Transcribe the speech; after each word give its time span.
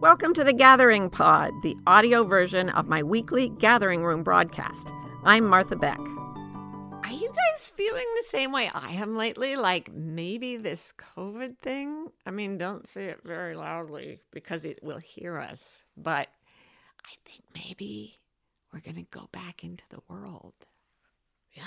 Welcome 0.00 0.32
to 0.32 0.44
the 0.44 0.54
Gathering 0.54 1.10
Pod, 1.10 1.52
the 1.62 1.76
audio 1.86 2.24
version 2.24 2.70
of 2.70 2.88
my 2.88 3.02
weekly 3.02 3.50
Gathering 3.50 4.02
Room 4.02 4.22
broadcast. 4.22 4.90
I'm 5.24 5.44
Martha 5.44 5.76
Beck. 5.76 5.98
Are 5.98 7.12
you 7.12 7.28
guys 7.28 7.68
feeling 7.68 8.06
the 8.16 8.22
same 8.22 8.50
way 8.50 8.70
I 8.72 8.92
am 8.92 9.18
lately? 9.18 9.56
Like 9.56 9.92
maybe 9.92 10.56
this 10.56 10.94
COVID 10.96 11.58
thing? 11.58 12.06
I 12.24 12.30
mean, 12.30 12.56
don't 12.56 12.86
say 12.86 13.08
it 13.08 13.20
very 13.24 13.54
loudly 13.54 14.22
because 14.30 14.64
it 14.64 14.82
will 14.82 15.00
hear 15.00 15.36
us, 15.36 15.84
but 15.98 16.28
I 17.04 17.10
think 17.26 17.42
maybe 17.54 18.18
we're 18.72 18.80
going 18.80 19.04
to 19.04 19.10
go 19.10 19.28
back 19.32 19.62
into 19.64 19.84
the 19.90 20.00
world. 20.08 20.54
Yeah. 21.52 21.64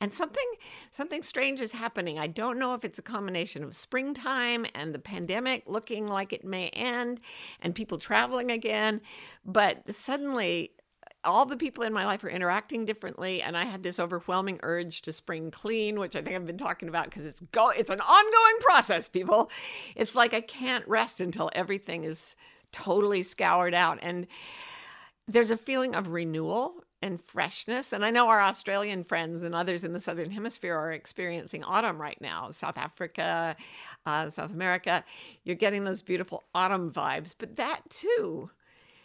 And 0.00 0.12
something 0.12 0.44
something 0.90 1.22
strange 1.22 1.60
is 1.62 1.72
happening. 1.72 2.18
I 2.18 2.26
don't 2.26 2.58
know 2.58 2.74
if 2.74 2.84
it's 2.84 2.98
a 2.98 3.02
combination 3.02 3.64
of 3.64 3.74
springtime 3.74 4.66
and 4.74 4.94
the 4.94 4.98
pandemic 4.98 5.62
looking 5.66 6.06
like 6.06 6.34
it 6.34 6.44
may 6.44 6.68
end 6.68 7.20
and 7.60 7.74
people 7.74 7.96
traveling 7.96 8.50
again, 8.50 9.00
but 9.44 9.94
suddenly 9.94 10.72
uh, 11.02 11.08
all 11.24 11.46
the 11.46 11.56
people 11.56 11.82
in 11.82 11.94
my 11.94 12.04
life 12.04 12.22
are 12.24 12.28
interacting 12.28 12.84
differently 12.84 13.42
and 13.42 13.56
i 13.56 13.64
had 13.64 13.82
this 13.82 13.98
overwhelming 13.98 14.60
urge 14.62 15.02
to 15.02 15.12
spring 15.12 15.50
clean 15.50 15.98
which 15.98 16.14
i 16.14 16.22
think 16.22 16.36
i've 16.36 16.46
been 16.46 16.56
talking 16.56 16.88
about 16.88 17.06
because 17.06 17.26
it's 17.26 17.40
go 17.52 17.70
it's 17.70 17.90
an 17.90 18.00
ongoing 18.00 18.60
process 18.60 19.08
people 19.08 19.50
it's 19.96 20.14
like 20.14 20.32
i 20.34 20.40
can't 20.40 20.86
rest 20.86 21.20
until 21.20 21.50
everything 21.52 22.04
is 22.04 22.36
totally 22.70 23.22
scoured 23.22 23.74
out 23.74 23.98
and 24.02 24.26
there's 25.26 25.50
a 25.50 25.56
feeling 25.56 25.96
of 25.96 26.08
renewal 26.08 26.84
and 27.06 27.20
freshness. 27.20 27.92
And 27.92 28.04
I 28.04 28.10
know 28.10 28.28
our 28.28 28.40
Australian 28.40 29.04
friends 29.04 29.42
and 29.42 29.54
others 29.54 29.84
in 29.84 29.92
the 29.92 29.98
Southern 29.98 30.30
Hemisphere 30.30 30.76
are 30.76 30.92
experiencing 30.92 31.64
autumn 31.64 32.00
right 32.00 32.20
now. 32.20 32.50
South 32.50 32.76
Africa, 32.76 33.56
uh, 34.04 34.28
South 34.28 34.52
America, 34.52 35.04
you're 35.44 35.56
getting 35.56 35.84
those 35.84 36.02
beautiful 36.02 36.44
autumn 36.54 36.92
vibes. 36.92 37.34
But 37.38 37.56
that 37.56 37.80
too 37.88 38.50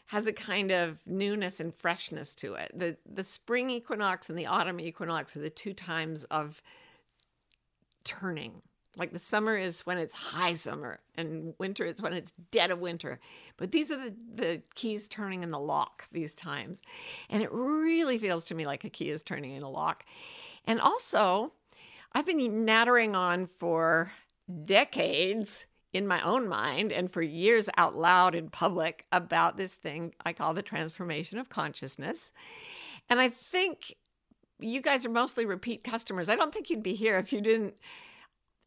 has 0.08 0.28
a 0.28 0.34
kind 0.34 0.72
of 0.72 1.00
newness 1.06 1.62
and 1.62 1.74
freshness 1.76 2.36
to 2.36 2.56
it. 2.56 2.72
The, 2.76 2.98
the 3.10 3.24
spring 3.24 3.70
equinox 3.70 4.30
and 4.30 4.38
the 4.38 4.48
autumn 4.48 4.80
equinox 4.82 5.38
are 5.38 5.42
the 5.42 5.50
two 5.50 5.74
times 5.74 6.26
of 6.26 6.62
turning 8.04 8.62
like 8.98 9.12
the 9.14 9.20
summer 9.20 9.56
is 9.56 9.82
when 9.82 9.98
it's 9.98 10.14
high 10.14 10.54
summer, 10.54 11.00
and 11.16 11.54
winter 11.58 11.86
is 11.86 12.02
when 12.02 12.14
it's 12.14 12.34
dead 12.52 12.72
of 12.72 12.80
winter. 12.80 13.20
But 13.58 13.72
these 13.72 13.92
are 13.92 13.98
the, 13.98 14.14
the 14.34 14.62
keys 14.76 15.08
turning 15.08 15.44
in 15.44 15.50
the 15.50 15.60
lock 15.60 16.08
these 16.12 16.36
times. 16.36 16.82
And 17.30 17.42
it 17.42 17.50
really 17.52 18.18
feels 18.18 18.44
to 18.46 18.56
me 18.56 18.66
like 18.66 18.84
a 18.84 18.90
key 18.90 19.10
is 19.10 19.24
turning 19.24 19.54
in 19.54 19.64
a 19.64 19.70
lock. 19.70 20.04
And 20.66 20.82
also, 20.82 21.54
I've 22.14 22.26
been 22.26 22.66
nattering 22.66 23.16
on 23.16 23.46
for 23.46 24.12
decades 24.64 25.66
in 25.94 26.08
my 26.08 26.22
own 26.22 26.48
mind 26.48 26.92
and 26.92 27.12
for 27.12 27.22
years 27.22 27.70
out 27.78 27.96
loud 27.96 28.36
in 28.36 28.50
public 28.50 29.04
about 29.12 29.58
this 29.58 29.76
thing 29.76 30.14
I 30.26 30.34
call 30.34 30.54
the 30.54 30.62
transformation 30.62 31.38
of 31.40 31.50
consciousness. 31.50 32.32
And 33.10 33.20
I 33.20 33.30
think 33.30 33.96
you 34.60 34.82
guys 34.82 35.06
are 35.06 35.10
mostly 35.10 35.46
repeat 35.46 35.84
customers. 35.84 36.30
I 36.30 36.36
don't 36.36 36.54
think 36.54 36.70
you'd 36.70 36.84
be 36.84 36.94
here 36.94 37.18
if 37.18 37.34
you 37.34 37.42
didn't 37.42 37.76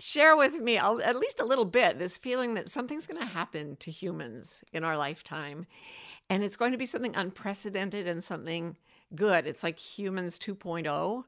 share 0.01 0.37
with 0.37 0.61
me 0.61 0.77
at 0.77 1.17
least 1.17 1.41
a 1.41 1.45
little 1.45 1.65
bit 1.65 1.99
this 1.99 2.19
feeling 2.19 2.55
that 2.55 2.69
something's 2.69 3.07
going 3.07 3.21
to 3.21 3.27
happen 3.27 3.77
to 3.77 3.91
humans 3.91 4.65
in 4.73 4.85
our 4.85 4.97
lifetime 4.97 5.67
and 6.29 6.43
it's 6.43 6.57
going 6.57 6.73
to 6.73 6.79
be 6.79 6.87
something 6.87 7.15
unprecedented 7.15 8.09
and 8.09 8.25
something 8.25 8.77
good. 9.15 9.47
It's 9.47 9.63
like 9.63 9.79
humans 9.79 10.39
2.0 10.39 11.25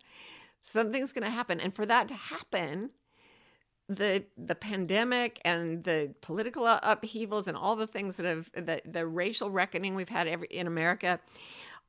something's 0.66 1.12
going 1.12 1.22
to 1.24 1.30
happen 1.30 1.60
and 1.60 1.74
for 1.74 1.86
that 1.86 2.08
to 2.08 2.14
happen 2.14 2.90
the 3.88 4.24
the 4.36 4.54
pandemic 4.56 5.40
and 5.44 5.84
the 5.84 6.12
political 6.20 6.66
upheavals 6.66 7.46
and 7.46 7.56
all 7.56 7.76
the 7.76 7.86
things 7.86 8.16
that 8.16 8.26
have 8.26 8.50
the, 8.52 8.82
the 8.84 9.06
racial 9.06 9.48
reckoning 9.48 9.94
we've 9.94 10.08
had 10.08 10.26
every, 10.26 10.48
in 10.48 10.66
America 10.66 11.20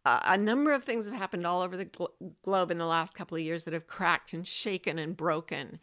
a 0.06 0.38
number 0.38 0.72
of 0.72 0.84
things 0.84 1.06
have 1.06 1.16
happened 1.16 1.46
all 1.46 1.62
over 1.62 1.76
the 1.76 1.86
glo- 1.86 2.14
globe 2.44 2.72
in 2.72 2.78
the 2.78 2.86
last 2.86 3.14
couple 3.14 3.36
of 3.36 3.44
years 3.44 3.66
that 3.66 3.74
have 3.74 3.88
cracked 3.88 4.32
and 4.32 4.46
shaken 4.46 5.00
and 5.00 5.18
broken 5.18 5.80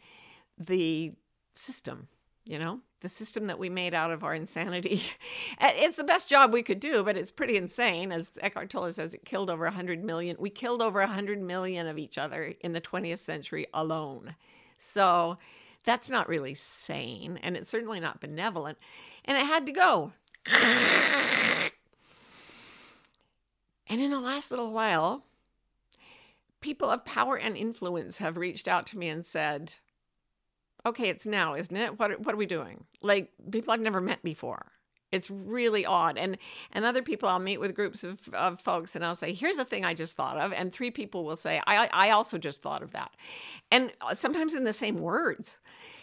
the 0.57 1.13
system, 1.53 2.07
you 2.45 2.59
know, 2.59 2.79
the 3.01 3.09
system 3.09 3.45
that 3.47 3.59
we 3.59 3.69
made 3.69 3.93
out 3.93 4.11
of 4.11 4.23
our 4.23 4.33
insanity. 4.33 5.01
it's 5.61 5.97
the 5.97 6.03
best 6.03 6.29
job 6.29 6.51
we 6.53 6.63
could 6.63 6.79
do, 6.79 7.03
but 7.03 7.17
it's 7.17 7.31
pretty 7.31 7.57
insane. 7.57 8.11
As 8.11 8.31
Eckhart 8.41 8.69
Tolle 8.69 8.91
says, 8.91 9.13
it 9.13 9.25
killed 9.25 9.49
over 9.49 9.65
100 9.65 10.03
million. 10.03 10.37
We 10.39 10.49
killed 10.49 10.81
over 10.81 10.99
100 10.99 11.41
million 11.41 11.87
of 11.87 11.97
each 11.97 12.17
other 12.17 12.53
in 12.61 12.73
the 12.73 12.81
20th 12.81 13.19
century 13.19 13.67
alone. 13.73 14.35
So 14.77 15.37
that's 15.83 16.09
not 16.09 16.27
really 16.27 16.55
sane, 16.55 17.39
and 17.43 17.55
it's 17.55 17.69
certainly 17.69 17.99
not 17.99 18.21
benevolent. 18.21 18.77
And 19.25 19.37
it 19.37 19.45
had 19.45 19.65
to 19.67 19.71
go. 19.71 20.13
And 23.87 24.01
in 24.01 24.11
the 24.11 24.19
last 24.19 24.51
little 24.51 24.71
while, 24.71 25.23
people 26.59 26.89
of 26.89 27.05
power 27.05 27.37
and 27.37 27.55
influence 27.55 28.17
have 28.17 28.37
reached 28.37 28.67
out 28.67 28.87
to 28.87 28.97
me 28.97 29.09
and 29.09 29.25
said, 29.25 29.75
okay, 30.85 31.09
it's 31.09 31.25
now, 31.25 31.55
isn't 31.55 31.75
it? 31.75 31.99
What 31.99 32.19
what 32.21 32.33
are 32.33 32.37
we 32.37 32.45
doing? 32.45 32.85
Like 33.01 33.31
people 33.51 33.73
I've 33.73 33.79
never 33.79 34.01
met 34.01 34.23
before. 34.23 34.71
It's 35.11 35.29
really 35.29 35.85
odd. 35.85 36.17
And 36.17 36.37
and 36.71 36.85
other 36.85 37.01
people 37.01 37.29
I'll 37.29 37.39
meet 37.39 37.59
with 37.59 37.75
groups 37.75 38.03
of, 38.03 38.27
of 38.33 38.59
folks 38.59 38.95
and 38.95 39.05
I'll 39.05 39.15
say, 39.15 39.33
here's 39.33 39.57
the 39.57 39.65
thing 39.65 39.85
I 39.85 39.93
just 39.93 40.17
thought 40.17 40.37
of. 40.37 40.51
And 40.53 40.71
three 40.71 40.91
people 40.91 41.23
will 41.23 41.35
say, 41.35 41.61
I 41.65 41.89
I 41.91 42.09
also 42.11 42.37
just 42.37 42.61
thought 42.61 42.83
of 42.83 42.91
that. 42.93 43.11
And 43.71 43.91
uh, 44.01 44.13
sometimes 44.13 44.53
in 44.53 44.63
the 44.63 44.73
same 44.73 44.97
words. 44.97 45.57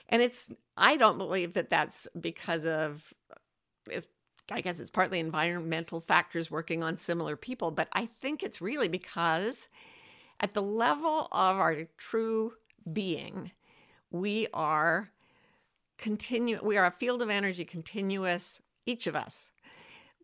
And 0.09 0.23
it's 0.23 0.53
I 0.77 0.97
don't 0.97 1.19
believe 1.19 1.55
that 1.55 1.71
that's 1.71 2.09
because 2.19 2.67
of 2.67 3.13
it's 3.91 4.07
I 4.51 4.61
guess 4.61 4.81
it's 4.81 4.91
partly 4.91 5.21
environmental 5.21 6.01
factors 6.01 6.51
working 6.51 6.83
on 6.83 6.97
similar 6.97 7.37
people, 7.37 7.71
but 7.71 7.89
I 7.93 8.07
think 8.07 8.43
it's 8.43 8.61
really 8.61 8.89
because 8.89 9.69
at 10.41 10.55
the 10.55 10.63
level 10.63 11.29
of 11.31 11.57
our 11.57 11.85
true 11.97 12.55
being, 12.93 13.53
we 14.13 14.47
are 14.53 15.11
continue 15.99 16.59
we 16.63 16.77
are 16.77 16.87
a 16.87 16.91
field 16.91 17.23
of 17.23 17.31
energy 17.31 17.65
continuous 17.65 18.61
each 18.87 19.07
of 19.07 19.15
us 19.15 19.53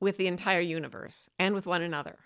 with 0.00 0.16
the 0.16 0.26
entire 0.26 0.60
universe 0.60 1.28
and 1.38 1.54
with 1.54 1.66
one 1.66 1.82
another. 1.82 2.16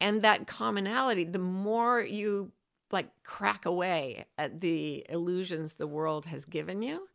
And 0.00 0.22
that 0.22 0.46
commonality 0.46 1.24
the 1.24 1.38
more 1.38 2.00
you 2.00 2.52
like 2.90 3.08
crack 3.24 3.66
away 3.66 4.26
at 4.38 4.60
the 4.60 5.04
illusions 5.08 5.74
the 5.74 5.86
world 5.86 6.26
has 6.26 6.44
given 6.44 6.82
you 6.82 7.08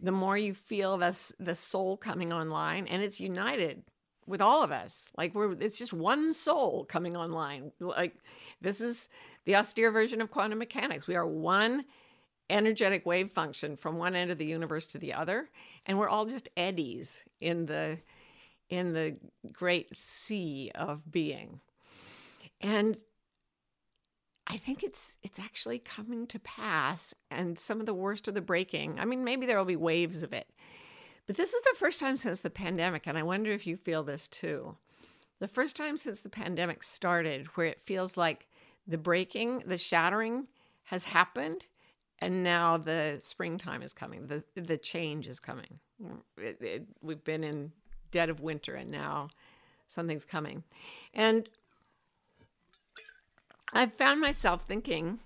the 0.00 0.12
more 0.12 0.38
you 0.38 0.54
feel 0.54 0.96
this 0.96 1.32
the 1.38 1.54
soul 1.54 1.96
coming 1.96 2.32
online 2.32 2.86
and 2.86 3.02
it's 3.02 3.20
united 3.20 3.82
with 4.26 4.42
all 4.42 4.62
of 4.62 4.70
us. 4.70 5.08
Like 5.16 5.34
we're 5.34 5.52
it's 5.52 5.78
just 5.78 5.92
one 5.92 6.32
soul 6.32 6.84
coming 6.84 7.16
online. 7.16 7.72
Like 7.80 8.16
this 8.60 8.80
is 8.80 9.08
the 9.46 9.56
austere 9.56 9.90
version 9.90 10.20
of 10.20 10.30
quantum 10.30 10.58
mechanics. 10.58 11.06
We 11.06 11.16
are 11.16 11.26
one 11.26 11.84
energetic 12.50 13.04
wave 13.04 13.30
function 13.30 13.76
from 13.76 13.96
one 13.96 14.16
end 14.16 14.30
of 14.30 14.38
the 14.38 14.46
universe 14.46 14.86
to 14.86 14.98
the 14.98 15.12
other 15.12 15.48
and 15.86 15.98
we're 15.98 16.08
all 16.08 16.26
just 16.26 16.48
eddies 16.56 17.24
in 17.40 17.66
the 17.66 17.98
in 18.68 18.92
the 18.92 19.16
great 19.50 19.94
sea 19.96 20.70
of 20.74 21.10
being. 21.10 21.60
And 22.60 22.98
i 24.50 24.56
think 24.56 24.82
it's 24.82 25.18
it's 25.22 25.38
actually 25.38 25.78
coming 25.78 26.26
to 26.26 26.38
pass 26.38 27.12
and 27.30 27.58
some 27.58 27.80
of 27.80 27.86
the 27.86 27.92
worst 27.92 28.26
of 28.28 28.34
the 28.34 28.40
breaking 28.40 28.98
i 28.98 29.04
mean 29.04 29.22
maybe 29.22 29.44
there 29.44 29.58
will 29.58 29.64
be 29.66 29.76
waves 29.76 30.22
of 30.22 30.32
it 30.32 30.48
but 31.26 31.36
this 31.36 31.52
is 31.52 31.60
the 31.64 31.76
first 31.76 32.00
time 32.00 32.16
since 32.16 32.40
the 32.40 32.48
pandemic 32.48 33.06
and 33.06 33.18
i 33.18 33.22
wonder 33.22 33.52
if 33.52 33.66
you 33.66 33.76
feel 33.76 34.02
this 34.02 34.26
too. 34.26 34.74
The 35.40 35.48
first 35.48 35.76
time 35.76 35.96
since 35.96 36.20
the 36.20 36.28
pandemic 36.28 36.82
started 36.82 37.46
where 37.48 37.66
it 37.66 37.80
feels 37.80 38.16
like 38.16 38.48
the 38.86 38.98
breaking 38.98 39.62
the 39.66 39.78
shattering 39.78 40.48
has 40.84 41.04
happened 41.04 41.66
and 42.20 42.42
now 42.42 42.76
the 42.76 43.18
springtime 43.20 43.82
is 43.82 43.92
coming. 43.92 44.26
The 44.26 44.42
the 44.60 44.76
change 44.76 45.28
is 45.28 45.38
coming. 45.38 45.78
It, 46.36 46.60
it, 46.60 46.86
we've 47.02 47.22
been 47.24 47.44
in 47.44 47.72
dead 48.10 48.30
of 48.30 48.40
winter 48.40 48.74
and 48.74 48.90
now 48.90 49.28
something's 49.86 50.24
coming. 50.24 50.64
And 51.14 51.48
i've 53.72 53.92
found 53.94 54.18
myself 54.18 54.62
thinking 54.62 55.18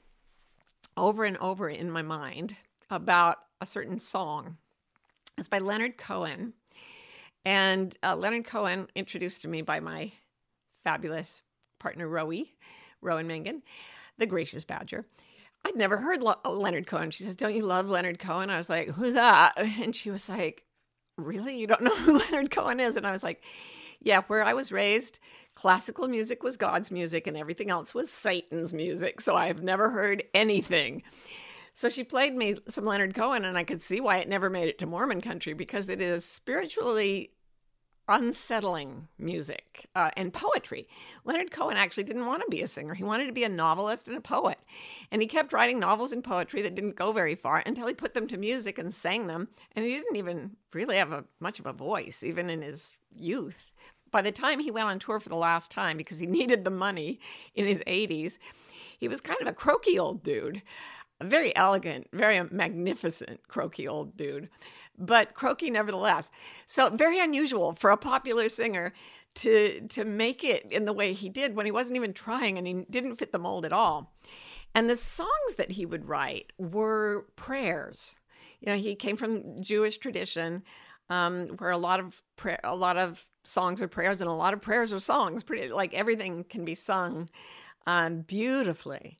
over 0.96 1.24
and 1.24 1.36
over 1.38 1.68
in 1.68 1.88
my 1.90 2.02
mind 2.02 2.56
about 2.90 3.38
a 3.60 3.66
certain 3.66 3.98
song. 3.98 4.56
It's 5.38 5.48
by 5.48 5.58
leonard 5.58 5.96
cohen. 5.96 6.52
And 7.44 7.96
uh, 8.02 8.16
leonard 8.16 8.44
cohen 8.44 8.88
introduced 8.94 9.42
to 9.42 9.48
me 9.48 9.62
by 9.62 9.80
my 9.80 10.12
fabulous 10.84 11.42
partner 11.78 12.08
rowie 12.08 12.50
rowan 13.00 13.26
mangan 13.26 13.62
the 14.18 14.26
gracious 14.26 14.64
badger 14.64 15.04
I'd 15.64 15.76
never 15.76 15.96
heard 15.96 16.22
Lo- 16.22 16.40
oh, 16.44 16.52
Leonard 16.52 16.86
Cohen. 16.86 17.10
She 17.10 17.24
says, 17.24 17.36
Don't 17.36 17.54
you 17.54 17.64
love 17.64 17.88
Leonard 17.88 18.18
Cohen? 18.18 18.50
I 18.50 18.56
was 18.56 18.68
like, 18.70 18.88
Who's 18.90 19.14
that? 19.14 19.52
And 19.80 19.94
she 19.94 20.10
was 20.10 20.28
like, 20.28 20.64
Really? 21.16 21.56
You 21.58 21.66
don't 21.66 21.82
know 21.82 21.96
who 21.96 22.18
Leonard 22.30 22.50
Cohen 22.50 22.80
is? 22.80 22.96
And 22.96 23.06
I 23.06 23.12
was 23.12 23.22
like, 23.22 23.42
Yeah, 24.00 24.22
where 24.26 24.42
I 24.42 24.54
was 24.54 24.72
raised, 24.72 25.18
classical 25.54 26.08
music 26.08 26.42
was 26.42 26.56
God's 26.56 26.90
music 26.90 27.26
and 27.26 27.36
everything 27.36 27.70
else 27.70 27.94
was 27.94 28.10
Satan's 28.10 28.72
music. 28.72 29.20
So 29.20 29.36
I've 29.36 29.62
never 29.62 29.90
heard 29.90 30.24
anything. 30.34 31.02
So 31.74 31.88
she 31.88 32.04
played 32.04 32.34
me 32.34 32.56
some 32.68 32.84
Leonard 32.84 33.14
Cohen, 33.14 33.46
and 33.46 33.56
I 33.56 33.64
could 33.64 33.80
see 33.80 34.00
why 34.00 34.18
it 34.18 34.28
never 34.28 34.50
made 34.50 34.68
it 34.68 34.78
to 34.80 34.86
Mormon 34.86 35.22
country 35.22 35.54
because 35.54 35.88
it 35.88 36.02
is 36.02 36.24
spiritually 36.24 37.30
unsettling 38.12 39.08
music 39.18 39.86
uh, 39.94 40.10
and 40.18 40.34
poetry. 40.34 40.86
Leonard 41.24 41.50
Cohen 41.50 41.78
actually 41.78 42.04
didn't 42.04 42.26
want 42.26 42.42
to 42.42 42.50
be 42.50 42.60
a 42.60 42.66
singer. 42.66 42.92
He 42.92 43.04
wanted 43.04 43.26
to 43.26 43.32
be 43.32 43.44
a 43.44 43.48
novelist 43.48 44.06
and 44.06 44.18
a 44.18 44.20
poet. 44.20 44.58
And 45.10 45.22
he 45.22 45.26
kept 45.26 45.54
writing 45.54 45.80
novels 45.80 46.12
and 46.12 46.22
poetry 46.22 46.60
that 46.60 46.74
didn't 46.74 46.94
go 46.94 47.12
very 47.12 47.34
far 47.34 47.62
until 47.64 47.86
he 47.86 47.94
put 47.94 48.12
them 48.12 48.26
to 48.28 48.36
music 48.36 48.78
and 48.78 48.92
sang 48.92 49.28
them. 49.28 49.48
And 49.74 49.86
he 49.86 49.92
didn't 49.92 50.16
even 50.16 50.56
really 50.74 50.96
have 50.96 51.10
a, 51.10 51.24
much 51.40 51.58
of 51.58 51.64
a 51.64 51.72
voice, 51.72 52.22
even 52.22 52.50
in 52.50 52.60
his 52.60 52.98
youth. 53.14 53.70
By 54.10 54.20
the 54.20 54.30
time 54.30 54.60
he 54.60 54.70
went 54.70 54.88
on 54.88 54.98
tour 54.98 55.18
for 55.18 55.30
the 55.30 55.36
last 55.36 55.70
time, 55.70 55.96
because 55.96 56.18
he 56.18 56.26
needed 56.38 56.64
the 56.64 56.70
money 56.70 57.18
in 57.54 57.66
his 57.66 57.82
80s, 57.86 58.36
he 58.98 59.08
was 59.08 59.22
kind 59.22 59.40
of 59.40 59.48
a 59.48 59.54
croaky 59.54 59.98
old 59.98 60.22
dude. 60.22 60.60
A 61.18 61.24
very 61.24 61.56
elegant, 61.56 62.08
very 62.12 62.42
magnificent 62.50 63.40
croaky 63.48 63.88
old 63.88 64.16
dude 64.16 64.50
but 64.98 65.34
croaky 65.34 65.70
nevertheless. 65.70 66.30
So 66.66 66.90
very 66.90 67.20
unusual 67.20 67.72
for 67.74 67.90
a 67.90 67.96
popular 67.96 68.48
singer 68.48 68.92
to 69.34 69.80
to 69.88 70.04
make 70.04 70.44
it 70.44 70.70
in 70.70 70.84
the 70.84 70.92
way 70.92 71.12
he 71.12 71.28
did 71.28 71.56
when 71.56 71.66
he 71.66 71.72
wasn't 71.72 71.96
even 71.96 72.12
trying 72.12 72.58
and 72.58 72.66
he 72.66 72.84
didn't 72.90 73.16
fit 73.16 73.32
the 73.32 73.38
mold 73.38 73.64
at 73.64 73.72
all. 73.72 74.12
And 74.74 74.88
the 74.88 74.96
songs 74.96 75.56
that 75.58 75.72
he 75.72 75.86
would 75.86 76.08
write 76.08 76.52
were 76.58 77.26
prayers. 77.36 78.16
You 78.60 78.72
know, 78.72 78.78
he 78.78 78.94
came 78.94 79.16
from 79.16 79.60
Jewish 79.60 79.98
tradition, 79.98 80.62
um, 81.10 81.48
where 81.58 81.70
a 81.70 81.78
lot 81.78 82.00
of 82.00 82.22
a 82.64 82.76
lot 82.76 82.96
of 82.96 83.26
songs 83.44 83.82
are 83.82 83.88
prayers, 83.88 84.20
and 84.20 84.30
a 84.30 84.34
lot 84.34 84.54
of 84.54 84.60
prayers 84.60 84.92
are 84.92 85.00
songs. 85.00 85.42
Pretty 85.42 85.68
like 85.68 85.94
everything 85.94 86.44
can 86.44 86.64
be 86.64 86.74
sung 86.74 87.28
um, 87.86 88.20
beautifully. 88.20 89.18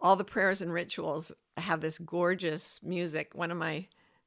All 0.00 0.16
the 0.16 0.24
prayers 0.24 0.62
and 0.62 0.72
rituals 0.72 1.32
have 1.56 1.80
this 1.80 1.98
gorgeous 1.98 2.80
music. 2.82 3.34
One 3.34 3.50
of 3.50 3.58
my 3.58 3.86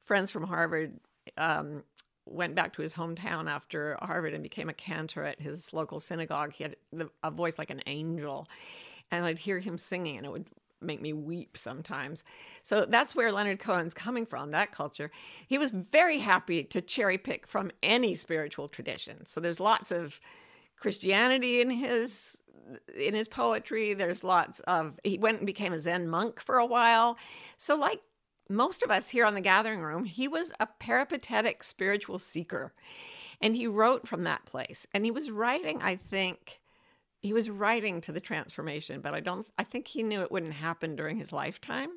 friends 0.10 0.32
from 0.32 0.42
Harvard 0.42 1.00
um, 1.38 1.84
went 2.26 2.56
back 2.56 2.74
to 2.74 2.82
his 2.82 2.96
hometown 2.96 3.48
after 3.48 3.96
Harvard 4.02 4.34
and 4.34 4.42
became 4.42 4.68
a 4.68 4.74
cantor 4.74 5.24
at 5.24 5.40
his 5.40 5.72
local 5.72 6.00
synagogue. 6.00 6.52
He 6.52 6.64
had 6.64 6.76
a 7.22 7.30
voice 7.30 7.60
like 7.60 7.70
an 7.70 7.84
angel, 7.86 8.48
and 9.12 9.24
I'd 9.24 9.38
hear 9.38 9.60
him 9.60 9.78
singing, 9.78 10.18
and 10.18 10.26
it 10.26 10.32
would 10.32 10.48
make 10.82 11.00
me 11.00 11.14
weep 11.14 11.56
sometimes. 11.56 12.24
So 12.64 12.86
that's 12.86 13.14
where 13.14 13.32
Leonard 13.32 13.60
Cohen's 13.60 13.94
coming 13.94 14.26
from, 14.26 14.50
that 14.50 14.72
culture. 14.72 15.12
He 15.46 15.60
was 15.60 15.70
very 15.70 16.18
happy 16.18 16.64
to 16.64 16.82
cherry 16.82 17.20
pick 17.20 17.46
from 17.46 17.70
any 17.84 18.16
spiritual 18.16 18.68
tradition. 18.68 19.28
So 19.28 19.40
there's 19.40 19.60
lots 19.60 19.92
of 19.92 20.20
Christianity 20.78 21.62
in 21.62 21.70
his 21.70 22.42
in 23.00 23.14
his 23.14 23.28
poetry. 23.28 23.94
There's 23.94 24.24
lots 24.24 24.60
of 24.62 25.00
he 25.04 25.20
went 25.20 25.38
and 25.38 25.46
became 25.46 25.72
a 25.74 25.80
Zen 25.80 26.08
monk 26.08 26.40
for 26.40 26.58
a 26.58 26.66
while. 26.66 27.20
So 27.58 27.76
like 27.76 28.02
most 28.50 28.84
of 28.84 28.92
us 28.92 29.10
here 29.10 29.26
on 29.26 29.36
the 29.36 29.42
gathering 29.42 29.82
room, 29.82 30.06
he 30.06 30.28
was 30.28 30.52
a 30.60 30.68
peripatetic 30.68 31.64
spiritual 31.64 32.18
seeker. 32.18 32.74
And 33.42 33.56
he 33.56 33.68
wrote 33.68 34.08
from 34.08 34.24
that 34.24 34.46
place. 34.46 34.86
And 34.94 35.06
he 35.06 35.12
was 35.12 35.30
writing, 35.30 35.82
I 35.82 35.96
think, 35.96 36.60
he 37.22 37.32
was 37.32 37.50
writing 37.50 38.02
to 38.02 38.12
the 38.12 38.20
transformation, 38.20 39.02
but 39.02 39.14
I 39.14 39.20
don't, 39.20 39.48
I 39.58 39.64
think 39.64 39.88
he 39.88 40.04
knew 40.04 40.22
it 40.22 40.32
wouldn't 40.32 40.54
happen 40.54 40.96
during 40.96 41.18
his 41.18 41.32
lifetime. 41.32 41.90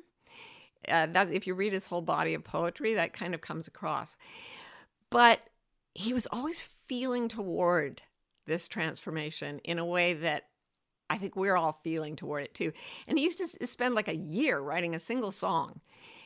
Uh, 0.87 1.05
that 1.07 1.31
if 1.31 1.47
you 1.47 1.53
read 1.53 1.73
his 1.73 1.85
whole 1.85 2.01
body 2.01 2.33
of 2.33 2.43
poetry, 2.43 2.93
that 2.93 3.13
kind 3.13 3.33
of 3.33 3.41
comes 3.41 3.67
across. 3.67 4.17
But 5.09 5.39
he 5.93 6.13
was 6.13 6.27
always 6.27 6.61
feeling 6.61 7.29
toward 7.29 8.01
this 8.45 8.67
transformation 8.67 9.59
in 9.63 9.79
a 9.79 9.85
way 9.85 10.13
that 10.13 10.47
I 11.09 11.17
think 11.17 11.35
we're 11.35 11.55
all 11.55 11.79
feeling 11.83 12.15
toward 12.15 12.43
it 12.43 12.53
too. 12.53 12.73
And 13.07 13.17
he 13.17 13.23
used 13.23 13.37
to 13.37 13.65
spend 13.65 13.95
like 13.95 14.07
a 14.07 14.15
year 14.15 14.59
writing 14.59 14.93
a 14.93 14.99
single 14.99 15.31
song 15.31 15.79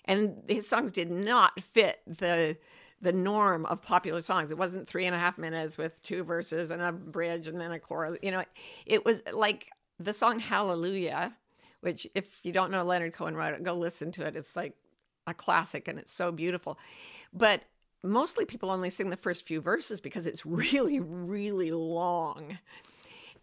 and 0.07 0.43
his 0.47 0.67
songs 0.67 0.91
did 0.91 1.11
not 1.11 1.59
fit 1.61 1.99
the 2.07 2.57
the 2.99 3.13
norm 3.13 3.65
of 3.67 3.81
popular 3.81 4.21
songs. 4.21 4.49
It 4.49 4.57
wasn't 4.57 4.87
three 4.87 5.05
and 5.05 5.15
a 5.15 5.19
half 5.19 5.37
minutes 5.37 5.77
with 5.77 6.01
two 6.01 6.23
verses 6.23 6.71
and 6.71 6.81
a 6.81 6.91
bridge 6.91 7.47
and 7.47 7.59
then 7.59 7.71
a 7.71 7.79
chorus. 7.79 8.17
You 8.23 8.31
know, 8.31 8.43
it 8.85 9.05
was 9.05 9.21
like 9.31 9.69
the 9.99 10.13
song 10.13 10.39
Hallelujah, 10.39 11.35
which 11.81 12.07
if 12.15 12.39
you 12.43 12.51
don't 12.51 12.71
know 12.71 12.83
Leonard 12.83 13.13
Cohen 13.13 13.35
wrote 13.35 13.53
it, 13.53 13.63
go 13.63 13.75
listen 13.75 14.11
to 14.13 14.25
it. 14.25 14.35
It's 14.35 14.55
like 14.55 14.73
a 15.27 15.33
classic 15.33 15.87
and 15.87 15.99
it's 15.99 16.11
so 16.11 16.31
beautiful. 16.31 16.79
But 17.33 17.61
mostly 18.03 18.45
people 18.45 18.71
only 18.71 18.89
sing 18.89 19.09
the 19.09 19.17
first 19.17 19.45
few 19.45 19.61
verses 19.61 20.01
because 20.01 20.25
it's 20.25 20.45
really, 20.45 20.99
really 20.99 21.71
long 21.71 22.57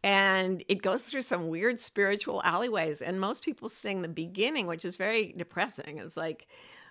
and 0.05 0.63
it 0.69 0.83
goes 0.83 1.03
through 1.03 1.23
some 1.23 1.49
weird 1.49 1.81
spiritual 1.81 2.43
alleyways 2.45 3.01
and 3.01 3.19
most 3.19 3.43
people 3.43 3.71
sing 3.71 4.03
the 4.03 4.09
beginning 4.09 4.67
which 4.67 4.85
is 4.85 4.99
very 4.99 5.35
depressing. 5.37 5.99
It's 5.99 6.17
like 6.17 6.47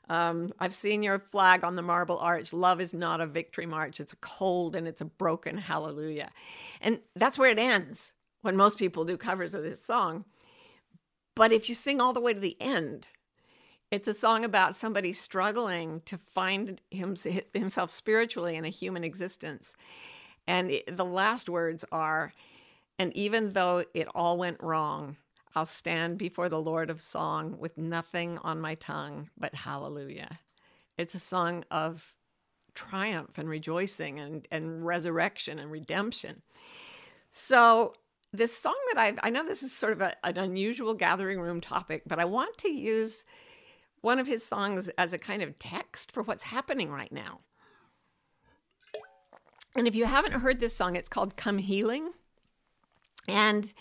um, 0.09 0.51
i've 0.59 0.73
seen 0.73 1.01
your 1.01 1.19
flag 1.19 1.63
on 1.63 1.75
the 1.75 1.81
marble 1.83 2.17
arch. 2.17 2.51
Love 2.51 2.81
is 2.81 2.93
not 2.93 3.21
a 3.21 3.27
victory 3.27 3.67
march. 3.67 3.99
It's 3.99 4.13
a 4.13 4.17
cold 4.17 4.75
and 4.75 4.87
it's 4.87 4.99
a 4.99 5.05
broken 5.05 5.57
hallelujah. 5.57 6.31
And 6.81 6.99
that's 7.15 7.37
where 7.37 7.51
it 7.51 7.59
ends 7.59 8.13
when 8.41 8.57
most 8.57 8.79
people 8.79 9.05
do 9.05 9.15
covers 9.15 9.53
of 9.53 9.61
this 9.63 9.85
song. 9.85 10.25
But 11.35 11.51
if 11.51 11.69
you 11.69 11.75
sing 11.75 12.01
all 12.01 12.13
the 12.13 12.19
way 12.19 12.33
to 12.33 12.39
the 12.39 12.57
end 12.59 13.07
it's 13.91 14.07
a 14.07 14.13
song 14.13 14.43
about 14.43 14.75
somebody 14.75 15.13
struggling 15.13 16.01
to 16.05 16.17
find 16.17 16.81
himself 16.89 17.91
spiritually 17.91 18.55
in 18.55 18.65
a 18.65 18.69
human 18.69 19.03
existence. 19.03 19.75
And 20.47 20.71
it, 20.71 20.97
the 20.97 21.05
last 21.05 21.47
words 21.47 21.85
are 21.91 22.33
and 22.99 23.15
even 23.15 23.53
though 23.53 23.85
it 23.93 24.07
all 24.13 24.37
went 24.37 24.61
wrong, 24.61 25.17
I'll 25.55 25.65
stand 25.65 26.17
before 26.17 26.49
the 26.49 26.61
Lord 26.61 26.89
of 26.89 27.01
song 27.01 27.57
with 27.59 27.77
nothing 27.77 28.37
on 28.39 28.59
my 28.59 28.75
tongue 28.75 29.29
but 29.37 29.53
hallelujah. 29.53 30.39
It's 30.97 31.15
a 31.15 31.19
song 31.19 31.63
of 31.69 32.13
triumph 32.75 33.37
and 33.37 33.47
rejoicing 33.47 34.19
and, 34.19 34.47
and 34.51 34.85
resurrection 34.85 35.59
and 35.59 35.71
redemption. 35.71 36.41
So, 37.31 37.93
this 38.31 38.55
song 38.57 38.75
that 38.93 38.99
I 38.99 39.27
I 39.27 39.29
know 39.29 39.45
this 39.45 39.61
is 39.61 39.71
sort 39.71 39.93
of 39.93 40.01
a, 40.01 40.15
an 40.25 40.37
unusual 40.37 40.95
gathering 40.95 41.39
room 41.39 41.61
topic, 41.61 42.03
but 42.07 42.19
I 42.19 42.25
want 42.25 42.57
to 42.59 42.69
use 42.69 43.25
one 44.01 44.19
of 44.19 44.27
his 44.27 44.43
songs 44.43 44.89
as 44.97 45.13
a 45.13 45.19
kind 45.19 45.41
of 45.41 45.57
text 45.59 46.11
for 46.11 46.23
what's 46.23 46.43
happening 46.43 46.91
right 46.91 47.11
now. 47.11 47.39
And 49.75 49.87
if 49.87 49.95
you 49.95 50.05
haven't 50.05 50.33
heard 50.33 50.59
this 50.59 50.75
song, 50.75 50.95
it's 50.95 51.09
called 51.09 51.37
Come 51.37 51.57
Healing. 51.57 52.11
And 53.27 53.71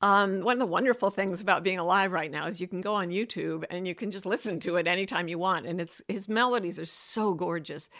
um, 0.00 0.42
one 0.42 0.54
of 0.54 0.60
the 0.60 0.66
wonderful 0.66 1.10
things 1.10 1.40
about 1.40 1.64
being 1.64 1.78
alive 1.78 2.12
right 2.12 2.30
now 2.30 2.46
is 2.46 2.60
you 2.60 2.68
can 2.68 2.80
go 2.80 2.94
on 2.94 3.08
YouTube 3.08 3.64
and 3.68 3.86
you 3.86 3.94
can 3.94 4.10
just 4.10 4.26
listen 4.26 4.60
to 4.60 4.76
it 4.76 4.86
anytime 4.86 5.26
you 5.26 5.38
want. 5.38 5.66
And 5.66 5.80
it's 5.80 6.00
his 6.06 6.28
melodies 6.28 6.78
are 6.78 6.86
so 6.86 7.34
gorgeous. 7.34 7.90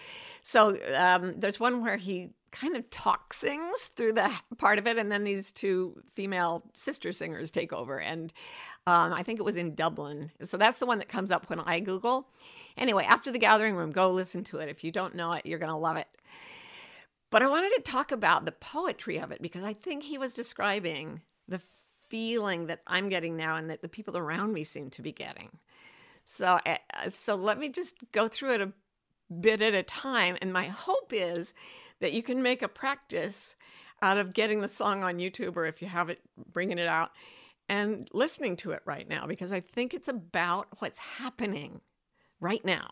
So 0.43 0.79
um, 0.97 1.35
there's 1.39 1.59
one 1.59 1.83
where 1.83 1.97
he 1.97 2.31
kind 2.51 2.77
of 2.77 2.89
talk 2.91 3.33
sings 3.33 3.85
through 3.97 4.13
the 4.13 4.31
part 4.57 4.79
of 4.79 4.87
it, 4.87 4.97
and 4.97 5.11
then 5.11 5.25
these 5.25 5.53
two 5.53 6.01
female 6.15 6.63
sister 6.73 7.13
singers 7.13 7.51
take 7.51 7.73
over. 7.73 7.99
And 7.99 8.33
um, 8.87 9.13
I 9.13 9.23
think 9.23 9.39
it 9.39 9.45
was 9.45 9.57
in 9.57 9.75
Dublin. 9.75 10.31
So 10.43 10.57
that's 10.57 10.79
the 10.79 10.87
one 10.87 10.99
that 10.99 11.09
comes 11.09 11.31
up 11.31 11.51
when 11.51 11.61
I 11.61 11.81
Google. 11.81 12.29
Anyway, 12.77 13.05
after 13.05 13.33
the 13.33 13.39
gathering 13.39 13.75
room, 13.75 13.91
go 13.91 14.11
listen 14.11 14.45
to 14.45 14.59
it. 14.59 14.69
If 14.69 14.85
you 14.85 14.93
don't 14.93 15.17
know 15.17 15.33
it, 15.33 15.45
you're 15.45 15.59
going 15.59 15.69
to 15.73 15.77
love 15.77 15.97
it. 15.97 16.07
But 17.31 17.43
I 17.43 17.49
wanted 17.49 17.73
to 17.77 17.91
talk 17.91 18.11
about 18.11 18.45
the 18.45 18.53
poetry 18.53 19.19
of 19.19 19.31
it 19.31 19.43
because 19.43 19.63
I 19.63 19.73
think 19.73 20.03
he 20.03 20.19
was 20.19 20.35
describing 20.35 21.23
the 21.47 21.61
feeling 22.09 22.67
that 22.67 22.81
I'm 22.87 23.09
getting 23.09 23.37
now 23.37 23.57
and 23.57 23.69
that 23.71 23.83
the 23.83 23.89
people 23.89 24.17
around 24.17 24.53
me 24.53 24.65
seem 24.65 24.91
to 24.91 25.03
be 25.03 25.13
getting. 25.13 25.59
So, 26.25 26.59
eh, 26.65 26.79
so 27.11 27.35
let 27.35 27.59
me 27.59 27.69
just 27.69 27.97
go 28.13 28.29
through 28.29 28.55
it 28.55 28.61
a 28.61 28.73
bit 29.41 29.61
at 29.61 29.75
a 29.75 29.83
time. 29.83 30.37
And 30.41 30.53
my 30.53 30.65
hope 30.65 31.13
is 31.13 31.55
that 32.01 32.13
you 32.13 32.23
can 32.23 32.43
make 32.43 32.63
a 32.63 32.69
practice 32.69 33.55
out 34.01 34.17
of 34.17 34.35
getting 34.35 34.61
the 34.61 34.69
song 34.69 35.03
on 35.03 35.19
YouTube 35.19 35.57
or 35.57 35.67
if 35.67 35.83
you 35.83 35.89
have 35.89 36.09
it, 36.09 36.21
bringing 36.53 36.79
it 36.79 36.87
out 36.87 37.11
and 37.69 38.09
listening 38.13 38.57
to 38.57 38.71
it 38.71 38.83
right 38.85 39.09
now 39.09 39.27
because 39.27 39.53
I 39.53 39.61
think 39.61 39.93
it's 39.93 40.09
about 40.09 40.69
what's 40.79 40.99
happening 40.99 41.81
right 42.41 42.65
now. 42.65 42.91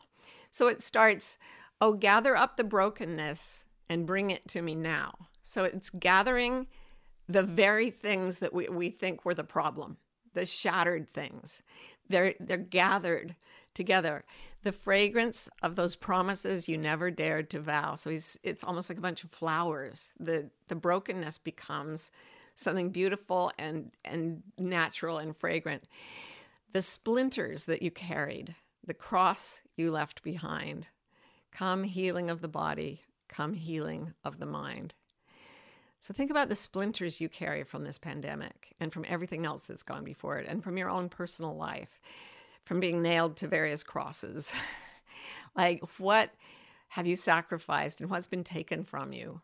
So 0.50 0.68
it 0.68 0.82
starts, 0.82 1.38
Oh, 1.80 1.92
gather 1.92 2.34
up 2.34 2.56
the 2.56 2.64
brokenness 2.64 3.65
and 3.88 4.06
bring 4.06 4.30
it 4.30 4.46
to 4.48 4.62
me 4.62 4.74
now. 4.74 5.14
So 5.42 5.64
it's 5.64 5.90
gathering 5.90 6.66
the 7.28 7.42
very 7.42 7.90
things 7.90 8.38
that 8.38 8.52
we, 8.52 8.68
we 8.68 8.90
think 8.90 9.24
were 9.24 9.34
the 9.34 9.44
problem, 9.44 9.96
the 10.34 10.46
shattered 10.46 11.08
things. 11.08 11.62
They're, 12.08 12.34
they're 12.38 12.56
gathered 12.56 13.34
together. 13.74 14.24
The 14.62 14.72
fragrance 14.72 15.48
of 15.62 15.76
those 15.76 15.96
promises 15.96 16.68
you 16.68 16.78
never 16.78 17.10
dared 17.10 17.50
to 17.50 17.60
vow. 17.60 17.94
So 17.94 18.10
he's, 18.10 18.38
it's 18.42 18.64
almost 18.64 18.88
like 18.88 18.98
a 18.98 19.02
bunch 19.02 19.22
of 19.22 19.30
flowers. 19.30 20.12
The, 20.18 20.50
the 20.68 20.76
brokenness 20.76 21.38
becomes 21.38 22.10
something 22.54 22.90
beautiful 22.90 23.52
and, 23.58 23.92
and 24.04 24.42
natural 24.58 25.18
and 25.18 25.36
fragrant. 25.36 25.84
The 26.72 26.82
splinters 26.82 27.66
that 27.66 27.82
you 27.82 27.90
carried, 27.90 28.54
the 28.84 28.94
cross 28.94 29.60
you 29.76 29.90
left 29.90 30.22
behind, 30.22 30.86
come 31.52 31.84
healing 31.84 32.30
of 32.30 32.40
the 32.40 32.48
body, 32.48 33.02
come 33.36 33.54
healing 33.54 34.14
of 34.24 34.38
the 34.38 34.46
mind. 34.46 34.94
So 36.00 36.14
think 36.14 36.30
about 36.30 36.48
the 36.48 36.56
splinters 36.56 37.20
you 37.20 37.28
carry 37.28 37.64
from 37.64 37.84
this 37.84 37.98
pandemic 37.98 38.74
and 38.78 38.92
from 38.92 39.04
everything 39.08 39.44
else 39.44 39.62
that's 39.62 39.82
gone 39.82 40.04
before 40.04 40.38
it 40.38 40.46
and 40.48 40.62
from 40.62 40.78
your 40.78 40.88
own 40.88 41.08
personal 41.08 41.56
life, 41.56 42.00
from 42.64 42.80
being 42.80 43.02
nailed 43.02 43.36
to 43.38 43.48
various 43.48 43.82
crosses. 43.82 44.52
like, 45.56 45.82
what 45.98 46.30
have 46.88 47.06
you 47.06 47.16
sacrificed 47.16 48.00
and 48.00 48.08
what's 48.08 48.28
been 48.28 48.44
taken 48.44 48.84
from 48.84 49.12
you? 49.12 49.40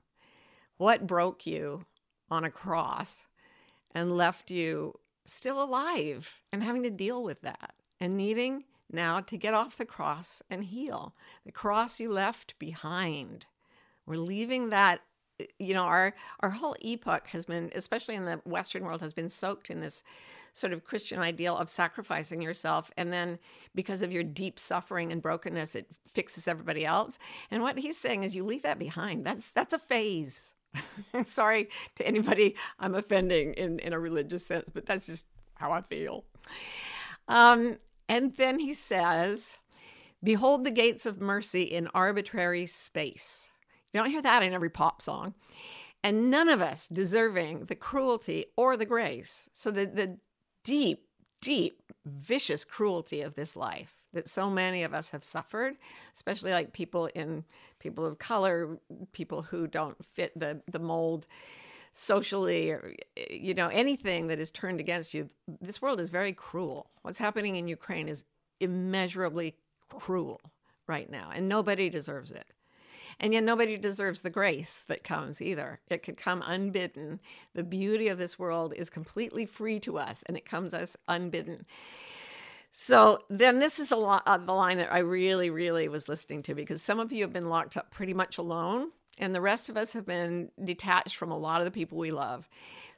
what 0.83 1.07
broke 1.07 1.47
you 1.47 1.85
on 2.29 2.45
a 2.45 2.51
cross 2.51 3.27
and 3.95 4.17
left 4.17 4.51
you 4.51 4.93
still 5.27 5.63
alive 5.63 6.41
and 6.53 6.61
having 6.61 6.83
to 6.83 6.91
deal 6.91 7.23
with 7.23 7.41
that 7.43 7.75
and 8.01 8.17
needing 8.17 8.65
now 8.91 9.21
to 9.21 9.37
get 9.37 9.55
off 9.55 9.77
the 9.77 9.87
cross 9.87 10.43
and 10.51 10.65
heal. 10.65 11.15
The 11.47 11.53
cross 11.53 12.01
you 12.01 12.11
left 12.11 12.59
behind. 12.59 13.47
We're 14.06 14.16
leaving 14.16 14.71
that 14.71 15.00
you 15.59 15.75
know 15.75 15.82
our 15.82 16.14
our 16.40 16.50
whole 16.50 16.76
epoch 16.80 17.26
has 17.28 17.47
been 17.47 17.71
especially 17.75 18.14
in 18.14 18.25
the 18.25 18.40
western 18.44 18.85
world 18.85 19.00
has 19.00 19.12
been 19.12 19.28
soaked 19.28 19.71
in 19.71 19.80
this 19.80 20.04
sort 20.52 20.73
of 20.73 20.85
christian 20.85 21.18
ideal 21.18 21.56
of 21.56 21.71
sacrificing 21.71 22.42
yourself. 22.42 22.90
And 22.97 23.12
then 23.12 23.38
because 23.75 24.02
of 24.02 24.12
your 24.12 24.23
deep 24.23 24.59
suffering 24.59 25.11
and 25.11 25.23
brokenness 25.23 25.75
it 25.75 25.87
fixes 26.06 26.47
everybody 26.47 26.85
else. 26.85 27.18
And 27.50 27.62
what 27.62 27.78
he's 27.78 27.99
saying 27.99 28.25
is 28.25 28.37
you 28.37 28.44
leave 28.44 28.62
that 28.62 28.78
behind. 28.78 29.25
That's 29.25 29.50
that's 29.50 29.73
a 29.73 29.78
phase. 29.78 30.54
Sorry 31.25 31.68
to 31.97 32.06
anybody 32.06 32.56
i'm 32.78 32.94
offending 32.94 33.54
in 33.54 33.78
in 33.78 33.92
a 33.92 33.99
religious 33.99 34.47
sense 34.47 34.71
but 34.73 34.87
that's 34.87 35.06
just 35.06 35.26
how 35.54 35.73
i 35.73 35.80
feel. 35.80 36.25
Um 37.28 37.78
and 38.09 38.37
then 38.37 38.59
he 38.59 38.75
says, 38.75 39.59
Behold 40.23 40.64
the 40.64 40.71
gates 40.71 41.06
of 41.06 41.21
mercy 41.21 41.62
in 41.62 41.88
arbitrary 41.94 42.66
space. 42.66 43.51
You 43.93 44.01
don't 44.01 44.11
hear 44.11 44.23
that 44.23 44.43
in 44.43 44.53
every 44.53 44.71
pop 44.71 45.03
song. 45.03 45.35
And 46.05 46.31
none 46.31 46.49
of 46.49 46.61
us 46.61 46.89
deserving 46.89 47.67
the 47.67 47.75
cruelty 47.75 48.47
or 48.57 48.77
the 48.77 48.87
grace. 48.87 49.49
So 49.53 49.71
the, 49.71 49.87
the 49.87 50.19
deep, 50.65 51.07
deep, 51.41 51.83
vicious 52.05 52.65
cruelty 52.65 53.21
of 53.21 53.35
this 53.35 53.57
life 53.57 53.95
that 54.13 54.29
so 54.29 54.51
many 54.51 54.83
of 54.83 54.93
us 54.93 55.11
have 55.11 55.25
suffered, 55.25 55.77
especially 56.15 56.51
like 56.51 56.73
people 56.73 57.07
in 57.07 57.45
people 57.79 58.05
of 58.05 58.19
color, 58.19 58.79
people 59.13 59.43
who 59.43 59.67
don't 59.67 60.05
fit 60.05 60.39
the 60.39 60.61
the 60.71 60.79
mold 60.79 61.27
socially 61.93 62.71
or 62.71 62.95
you 63.31 63.53
know 63.55 63.69
anything 63.69 64.29
that 64.29 64.39
is 64.39 64.51
turned 64.51 64.81
against 64.81 65.13
you 65.13 65.29
this 65.61 65.83
world 65.83 66.01
is 66.01 66.09
very 66.09 66.33
cruel 66.33 66.91
what's 67.03 67.19
happening 67.19 67.57
in 67.57 67.69
ukraine 67.69 68.09
is 68.09 68.25
immeasurably 68.61 69.55
cruel 69.91 70.41
right 70.87 71.11
now 71.11 71.31
and 71.35 71.47
nobody 71.49 71.91
deserves 71.91 72.31
it 72.31 72.47
and 73.23 73.33
yet 73.33 73.45
nobody 73.45 73.79
deserves 73.79 74.23
the 74.23 74.31
grace 74.31 74.85
that 74.88 75.05
comes 75.05 75.41
either. 75.41 75.79
It 75.88 76.02
could 76.02 76.17
come 76.17 76.43
unbidden. 76.45 77.21
The 77.55 77.62
beauty 77.62 78.09
of 78.09 78.19
this 78.19 78.37
world 78.37 78.75
is 78.76 78.91
completely 78.91 79.47
free 79.47 79.79
to 79.81 79.97
us 79.97 80.25
and 80.25 80.37
it 80.37 80.45
comes 80.45 80.75
us 80.75 80.97
unbidden. 81.07 81.64
So 82.73 83.21
then 83.31 83.61
this 83.61 83.79
is 83.79 83.91
the, 83.91 83.97
lo- 83.97 84.21
uh, 84.26 84.38
the 84.38 84.52
line 84.52 84.79
that 84.79 84.93
i 84.93 84.99
really 84.99 85.50
really 85.50 85.88
was 85.88 86.09
listening 86.09 86.43
to 86.43 86.55
because 86.55 86.83
some 86.83 86.99
of 86.99 87.12
you 87.12 87.23
have 87.23 87.33
been 87.33 87.50
locked 87.50 87.76
up 87.76 87.91
pretty 87.91 88.14
much 88.14 88.38
alone 88.38 88.88
and 89.19 89.35
the 89.35 89.43
rest 89.43 89.69
of 89.69 89.76
us 89.76 89.93
have 89.93 90.07
been 90.07 90.50
detached 90.64 91.17
from 91.17 91.31
a 91.31 91.38
lot 91.38 91.61
of 91.61 91.67
the 91.67 91.71
people 91.71 91.99
we 91.99 92.11
love. 92.11 92.49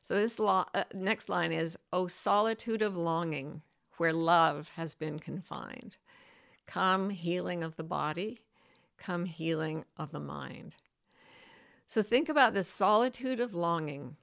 So 0.01 0.15
this 0.15 0.39
lo- 0.39 0.67
uh, 0.75 0.85
next 0.95 1.29
line 1.29 1.53
is, 1.53 1.77
"O 1.93 2.07
solitude 2.07 2.83
of 2.83 2.97
longing, 2.97 3.63
where 3.99 4.13
love 4.13 4.69
has 4.77 4.95
been 4.95 5.19
confined, 5.19 5.97
come 6.67 7.11
healing 7.11 7.65
of 7.65 7.77
the 7.77 7.85
body, 7.85 8.41
come 8.97 9.27
healing 9.27 9.85
of 9.97 10.13
the 10.13 10.21
mind." 10.21 10.77
So 11.87 12.03
think 12.03 12.29
about 12.29 12.55
the 12.55 12.65
solitude 12.65 13.41
of 13.41 13.55
longing 13.55 14.17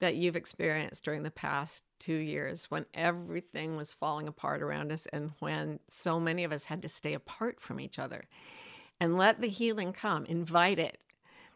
that 0.00 0.16
you've 0.16 0.36
experienced 0.36 1.04
during 1.04 1.22
the 1.22 1.30
past 1.30 1.84
two 1.98 2.16
years 2.16 2.70
when 2.70 2.84
everything 2.94 3.76
was 3.76 3.94
falling 3.94 4.28
apart 4.28 4.60
around 4.60 4.92
us 4.92 5.06
and 5.06 5.32
when 5.38 5.78
so 5.86 6.18
many 6.18 6.44
of 6.44 6.52
us 6.52 6.66
had 6.66 6.82
to 6.82 6.88
stay 6.88 7.14
apart 7.14 7.60
from 7.60 7.80
each 7.80 7.98
other 7.98 8.24
and 9.00 9.16
let 9.16 9.40
the 9.40 9.48
healing 9.48 9.92
come. 9.92 10.24
Invite 10.26 10.78
it. 10.78 10.98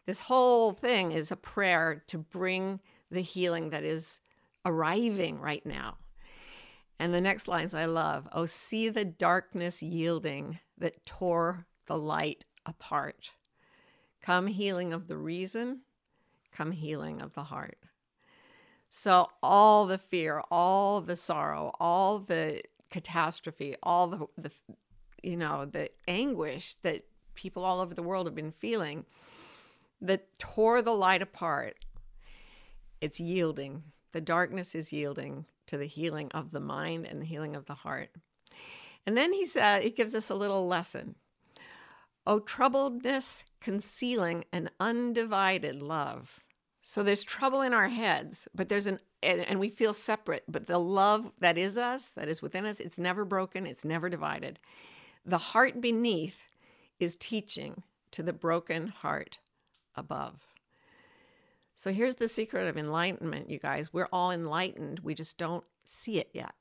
This 0.05 0.21
whole 0.21 0.71
thing 0.71 1.11
is 1.11 1.31
a 1.31 1.35
prayer 1.35 2.03
to 2.07 2.17
bring 2.17 2.79
the 3.11 3.21
healing 3.21 3.69
that 3.69 3.83
is 3.83 4.19
arriving 4.65 5.39
right 5.39 5.65
now. 5.65 5.97
And 6.97 7.13
the 7.13 7.21
next 7.21 7.47
lines 7.47 7.73
I 7.73 7.85
love 7.85 8.27
Oh, 8.31 8.45
see 8.45 8.89
the 8.89 9.05
darkness 9.05 9.83
yielding 9.83 10.59
that 10.77 11.05
tore 11.05 11.65
the 11.89 11.97
light 11.97 12.45
apart. 12.67 13.31
Come 14.21 14.45
healing 14.47 14.93
of 14.93 15.07
the 15.07 15.17
reason, 15.17 15.81
come 16.53 16.71
healing 16.71 17.19
of 17.19 17.33
the 17.33 17.45
heart. 17.45 17.79
So, 18.89 19.29
all 19.41 19.87
the 19.87 19.97
fear, 19.97 20.41
all 20.51 21.01
the 21.01 21.15
sorrow, 21.15 21.73
all 21.79 22.19
the 22.19 22.61
catastrophe, 22.91 23.75
all 23.81 24.07
the, 24.07 24.27
the 24.37 24.51
you 25.23 25.35
know, 25.35 25.65
the 25.65 25.89
anguish 26.07 26.75
that 26.83 27.05
people 27.33 27.65
all 27.65 27.81
over 27.81 27.95
the 27.95 28.03
world 28.03 28.27
have 28.27 28.35
been 28.35 28.51
feeling 28.51 29.05
that 29.99 30.37
tore 30.37 30.81
the 30.83 30.93
light 30.93 31.23
apart, 31.23 31.85
it's 33.01 33.19
yielding. 33.19 33.83
The 34.11 34.21
darkness 34.21 34.75
is 34.75 34.93
yielding 34.93 35.45
to 35.67 35.77
the 35.77 35.85
healing 35.87 36.29
of 36.33 36.51
the 36.51 36.59
mind 36.59 37.07
and 37.07 37.21
the 37.21 37.25
healing 37.25 37.55
of 37.55 37.65
the 37.65 37.73
heart. 37.73 38.11
And 39.07 39.17
then 39.17 39.33
he 39.33 39.45
said, 39.45 39.83
he 39.83 39.89
gives 39.89 40.13
us 40.13 40.29
a 40.29 40.35
little 40.35 40.67
lesson. 40.67 41.15
Oh, 42.29 42.39
troubledness 42.39 43.41
concealing 43.59 44.45
an 44.53 44.69
undivided 44.79 45.81
love. 45.81 46.43
So 46.79 47.01
there's 47.01 47.23
trouble 47.23 47.61
in 47.61 47.73
our 47.73 47.87
heads, 47.87 48.47
but 48.53 48.69
there's 48.69 48.85
an, 48.85 48.99
and, 49.23 49.41
and 49.41 49.59
we 49.59 49.71
feel 49.71 49.93
separate, 49.93 50.43
but 50.47 50.67
the 50.67 50.77
love 50.77 51.31
that 51.39 51.57
is 51.57 51.75
us, 51.75 52.11
that 52.11 52.27
is 52.27 52.39
within 52.39 52.67
us, 52.67 52.79
it's 52.79 52.99
never 52.99 53.25
broken, 53.25 53.65
it's 53.65 53.83
never 53.83 54.09
divided. 54.09 54.59
The 55.25 55.39
heart 55.39 55.81
beneath 55.81 56.45
is 56.99 57.15
teaching 57.15 57.81
to 58.11 58.21
the 58.21 58.31
broken 58.31 58.89
heart 58.89 59.39
above. 59.95 60.35
So 61.73 61.91
here's 61.91 62.17
the 62.17 62.27
secret 62.27 62.67
of 62.67 62.77
enlightenment, 62.77 63.49
you 63.49 63.57
guys. 63.57 63.91
We're 63.91 64.07
all 64.13 64.29
enlightened, 64.29 64.99
we 64.99 65.15
just 65.15 65.39
don't 65.39 65.63
see 65.83 66.19
it 66.19 66.29
yet. 66.31 66.53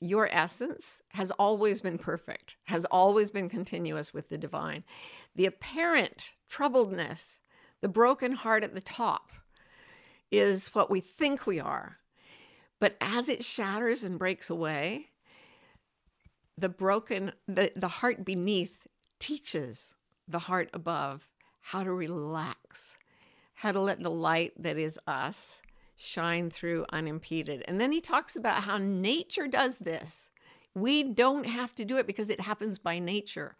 Your 0.00 0.28
essence 0.30 1.00
has 1.10 1.30
always 1.32 1.80
been 1.80 1.98
perfect, 1.98 2.56
has 2.64 2.84
always 2.86 3.30
been 3.30 3.48
continuous 3.48 4.12
with 4.12 4.28
the 4.28 4.36
divine. 4.36 4.84
The 5.34 5.46
apparent 5.46 6.32
troubledness, 6.50 7.38
the 7.80 7.88
broken 7.88 8.32
heart 8.32 8.62
at 8.62 8.74
the 8.74 8.80
top, 8.80 9.32
is 10.30 10.68
what 10.74 10.90
we 10.90 11.00
think 11.00 11.46
we 11.46 11.58
are. 11.58 11.98
But 12.78 12.96
as 13.00 13.28
it 13.28 13.44
shatters 13.44 14.04
and 14.04 14.18
breaks 14.18 14.50
away, 14.50 15.08
the 16.58 16.68
broken, 16.68 17.32
the, 17.48 17.72
the 17.74 17.88
heart 17.88 18.24
beneath 18.24 18.86
teaches 19.18 19.94
the 20.28 20.40
heart 20.40 20.68
above 20.74 21.28
how 21.60 21.82
to 21.82 21.92
relax, 21.92 22.96
how 23.54 23.72
to 23.72 23.80
let 23.80 24.02
the 24.02 24.10
light 24.10 24.52
that 24.58 24.76
is 24.76 24.98
us 25.06 25.62
shine 25.96 26.50
through 26.50 26.86
unimpeded. 26.90 27.64
And 27.66 27.80
then 27.80 27.92
he 27.92 28.00
talks 28.00 28.36
about 28.36 28.62
how 28.62 28.78
nature 28.78 29.48
does 29.48 29.78
this. 29.78 30.30
We 30.74 31.02
don't 31.02 31.46
have 31.46 31.74
to 31.76 31.84
do 31.84 31.96
it 31.96 32.06
because 32.06 32.30
it 32.30 32.40
happens 32.40 32.78
by 32.78 32.98
nature. 32.98 33.56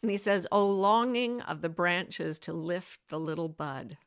And 0.00 0.10
he 0.10 0.16
says, 0.16 0.46
Oh, 0.50 0.66
longing 0.66 1.42
of 1.42 1.60
the 1.60 1.68
branches 1.68 2.38
to 2.40 2.52
lift 2.52 3.00
the 3.08 3.20
little 3.20 3.48
bud. 3.48 3.98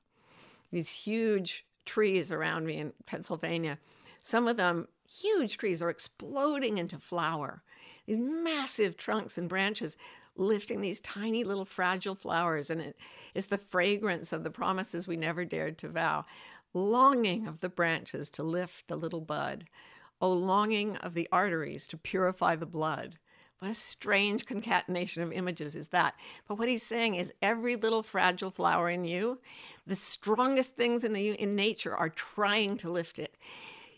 These 0.72 0.90
huge 0.90 1.66
trees 1.86 2.32
around 2.32 2.66
me 2.66 2.78
in 2.78 2.94
Pennsylvania, 3.06 3.78
some 4.22 4.48
of 4.48 4.58
them, 4.58 4.88
huge 5.08 5.58
trees, 5.58 5.82
are 5.82 5.90
exploding 5.90 6.78
into 6.78 6.98
flower. 6.98 7.64
These 8.06 8.20
massive 8.20 8.98
trunks 8.98 9.38
and 9.38 9.48
branches 9.48 9.98
lifting 10.36 10.82
these 10.82 11.02
tiny 11.02 11.44
little 11.44 11.66
fragile 11.66 12.16
flowers, 12.16 12.70
and 12.70 12.80
it 12.82 12.98
is 13.34 13.48
the 13.48 13.58
fragrance 13.58 14.32
of 14.32 14.44
the 14.44 14.52
promises 14.52 15.08
we 15.08 15.16
never 15.16 15.46
dared 15.46 15.78
to 15.80 15.90
vow. 15.90 16.26
Longing 16.78 17.48
of 17.48 17.62
the 17.62 17.70
branches 17.70 18.30
to 18.30 18.44
lift 18.44 18.88
the 18.88 18.96
little 18.96 19.20
bud. 19.20 19.66
Oh, 20.22 20.32
longing 20.32 20.96
of 20.98 21.16
the 21.16 21.28
arteries 21.32 21.88
to 21.88 21.98
purify 21.98 22.56
the 22.56 22.68
blood. 22.68 23.18
What 23.58 23.72
a 23.72 23.74
strange 23.74 24.46
concatenation 24.46 25.24
of 25.24 25.32
images 25.32 25.76
is 25.76 25.88
that? 25.88 26.14
But 26.48 26.60
what 26.60 26.70
he's 26.70 26.84
saying 26.84 27.16
is 27.16 27.34
every 27.42 27.78
little 27.78 28.04
fragile 28.04 28.52
flower 28.52 28.92
in 28.92 29.06
you, 29.06 29.40
the 29.88 29.96
strongest 29.96 30.76
things 30.76 31.04
in 31.04 31.14
the 31.14 31.32
in 31.32 31.50
nature 31.50 31.96
are 31.96 32.10
trying 32.10 32.78
to 32.78 32.92
lift 32.92 33.18
it. 33.18 33.34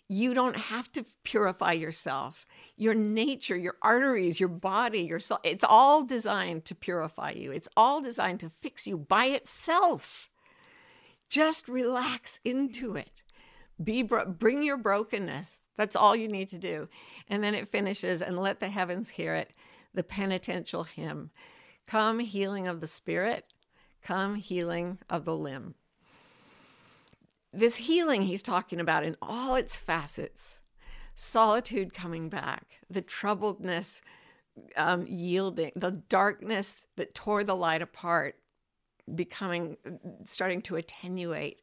You 0.07 0.33
don't 0.33 0.55
have 0.55 0.89
to 0.93 1.03
purify 1.25 1.73
yourself. 1.73 2.47
Your 2.77 2.93
nature, 2.93 3.57
your 3.57 3.75
arteries, 3.81 4.39
your 4.39 4.47
body, 4.47 5.01
your 5.01 5.19
soul, 5.19 5.39
it's 5.43 5.65
all 5.67 6.05
designed 6.05 6.63
to 6.63 6.75
purify 6.75 7.31
you. 7.31 7.51
It's 7.51 7.67
all 7.75 7.99
designed 7.99 8.39
to 8.39 8.49
fix 8.49 8.87
you 8.87 8.97
by 8.97 9.25
itself. 9.25 10.29
Just 11.29 11.67
relax 11.67 12.39
into 12.43 12.95
it. 12.95 13.23
Be 13.81 14.03
bro- 14.03 14.25
bring 14.25 14.63
your 14.63 14.77
brokenness. 14.77 15.61
That's 15.77 15.95
all 15.95 16.15
you 16.15 16.27
need 16.27 16.49
to 16.49 16.57
do. 16.57 16.89
And 17.29 17.43
then 17.43 17.55
it 17.55 17.69
finishes 17.69 18.21
and 18.21 18.37
let 18.37 18.59
the 18.59 18.67
heavens 18.67 19.09
hear 19.09 19.35
it, 19.35 19.51
the 19.93 20.03
penitential 20.03 20.83
hymn. 20.83 21.31
Come 21.87 22.19
healing 22.19 22.67
of 22.67 22.81
the 22.81 22.87
spirit, 22.87 23.53
come 24.01 24.35
healing 24.35 24.99
of 25.09 25.25
the 25.25 25.35
limb 25.35 25.75
this 27.51 27.77
healing 27.77 28.23
he's 28.23 28.43
talking 28.43 28.79
about 28.79 29.03
in 29.03 29.15
all 29.21 29.55
its 29.55 29.75
facets 29.75 30.59
solitude 31.15 31.93
coming 31.93 32.29
back, 32.29 32.79
the 32.89 33.01
troubledness 33.01 34.01
um, 34.77 35.05
yielding, 35.07 35.71
the 35.75 35.91
darkness 35.91 36.77
that 36.95 37.13
tore 37.13 37.43
the 37.43 37.55
light 37.55 37.81
apart 37.81 38.35
becoming, 39.15 39.77
starting 40.25 40.61
to 40.63 40.75
attenuate. 40.75 41.61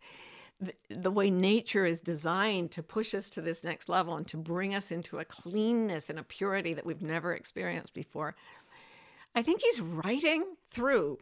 The, 0.60 0.72
the 0.88 1.10
way 1.10 1.30
nature 1.30 1.84
is 1.84 2.00
designed 2.00 2.70
to 2.72 2.82
push 2.82 3.14
us 3.14 3.28
to 3.30 3.42
this 3.42 3.62
next 3.62 3.88
level 3.88 4.16
and 4.16 4.26
to 4.28 4.38
bring 4.38 4.74
us 4.74 4.90
into 4.90 5.18
a 5.18 5.24
cleanness 5.24 6.08
and 6.08 6.18
a 6.18 6.22
purity 6.22 6.72
that 6.72 6.86
we've 6.86 7.02
never 7.02 7.34
experienced 7.34 7.92
before. 7.92 8.34
I 9.34 9.42
think 9.42 9.60
he's 9.60 9.80
writing 9.80 10.44
through 10.70 11.18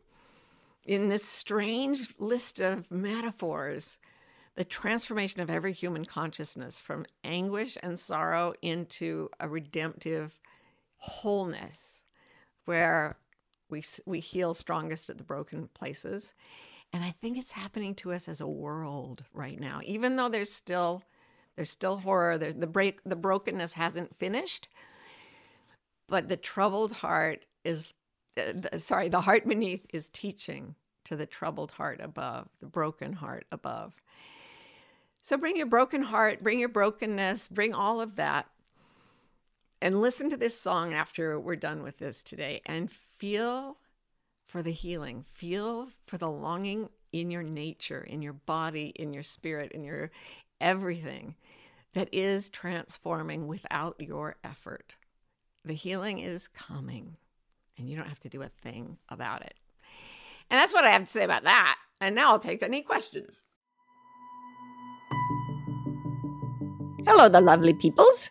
in 0.85 1.09
this 1.09 1.25
strange 1.25 2.15
list 2.19 2.61
of 2.61 2.91
metaphors 2.91 3.99
the 4.55 4.65
transformation 4.65 5.41
of 5.41 5.51
every 5.51 5.73
human 5.73 6.05
consciousness 6.05 6.81
from 6.81 7.07
anguish 7.25 7.77
and 7.83 7.99
sorrow 7.99 8.55
into 8.63 9.29
a 9.41 9.49
redemptive 9.49 10.39
wholeness 10.99 12.05
where 12.65 13.17
we, 13.75 13.83
we 14.07 14.21
heal 14.21 14.55
strongest 14.55 15.11
at 15.11 15.19
the 15.19 15.25
broken 15.25 15.69
places. 15.75 16.33
And 16.93 17.03
I 17.03 17.11
think 17.11 17.37
it's 17.37 17.53
happening 17.53 17.97
to 17.97 18.13
us 18.13 18.29
as 18.29 18.41
a 18.41 18.47
world 18.47 19.25
right 19.33 19.59
now, 19.59 19.81
even 19.85 20.15
though 20.15 20.29
there's 20.29 20.53
still 20.53 21.03
there's 21.57 21.71
still 21.71 21.99
horror. 21.99 22.39
There's 22.39 22.55
the 22.55 22.69
break 22.69 23.01
the 23.05 23.17
brokenness 23.17 23.75
hasn't 23.75 24.17
finished, 24.17 24.69
but 26.07 26.29
the 26.29 26.37
troubled 26.37 26.93
heart 26.93 27.47
is 27.65 27.95
uh, 28.39 28.79
sorry, 28.79 29.09
the 29.09 29.21
heart 29.21 29.47
beneath 29.47 29.87
is 29.93 30.09
teaching 30.09 30.77
to 31.05 31.17
the 31.17 31.27
troubled 31.27 31.73
heart 31.73 32.01
above, 32.01 32.49
the 32.61 32.67
broken 32.67 33.13
heart 33.13 33.47
above. 33.51 33.93
So 35.23 35.37
bring 35.37 35.57
your 35.57 35.67
broken 35.67 36.03
heart, 36.03 36.43
bring 36.43 36.61
your 36.61 36.69
brokenness, 36.69 37.49
bring 37.49 37.75
all 37.75 38.01
of 38.01 38.17
that, 38.17 38.47
and 39.81 40.01
listen 40.01 40.31
to 40.31 40.37
this 40.37 40.59
song 40.59 40.95
after 40.95 41.39
we're 41.39 41.57
done 41.57 41.83
with 41.83 41.99
this 41.99 42.23
today 42.23 42.63
and 42.67 42.91
feel 42.91 43.77
for 44.47 44.63
the 44.63 44.71
healing. 44.71 45.25
Feel 45.35 45.89
for 46.07 46.19
the 46.19 46.31
longing 46.31 46.89
in 47.13 47.31
your 47.31 47.43
nature, 47.43 48.01
in 48.03 48.23
your 48.23 48.33
body, 48.33 48.93
in 48.97 49.13
your 49.13 49.23
spirit, 49.23 49.73
in 49.73 49.85
your 49.85 50.11
everything 50.61 51.35
that 51.95 52.09
is 52.13 52.51
transforming 52.51 53.47
without 53.47 53.97
your 54.01 54.37
effort. 54.43 54.97
The 55.65 55.75
healing 55.75 56.19
is 56.19 56.49
coming 56.49 57.17
and 57.79 57.89
you 57.89 57.97
don't 57.97 58.09
have 58.09 58.21
to 58.21 58.29
do 58.29 58.43
a 58.43 58.49
thing 58.49 58.99
about 59.09 59.43
it. 59.43 59.55
And 60.51 60.59
that's 60.61 60.75
what 60.75 60.85
I 60.85 60.91
have 60.91 61.05
to 61.05 61.11
say 61.11 61.25
about 61.25 61.45
that. 61.45 61.77
And 62.01 62.15
now 62.15 62.31
I'll 62.31 62.39
take 62.39 62.63
any 62.63 62.83
questions. 62.83 63.35
Hello, 67.07 67.29
the 67.29 67.41
lovely 67.41 67.75
peoples. 67.75 68.31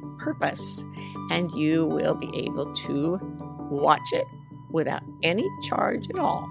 purpose, 0.21 0.83
and 1.31 1.51
you 1.51 1.85
will 1.87 2.15
be 2.15 2.29
able 2.37 2.71
to 2.73 3.19
watch 3.71 4.13
it 4.13 4.25
without 4.71 5.01
any 5.23 5.47
charge 5.67 6.07
at 6.09 6.19
all. 6.19 6.47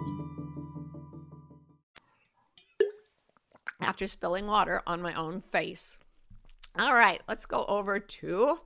After 3.81 4.07
spilling 4.07 4.47
water 4.47 4.83
on 4.87 5.01
my 5.01 5.15
own 5.15 5.43
face. 5.53 5.99
All 6.79 6.95
right, 6.95 7.23
let's 7.29 7.47
go 7.47 7.65
over 7.67 7.99
to 7.99 8.59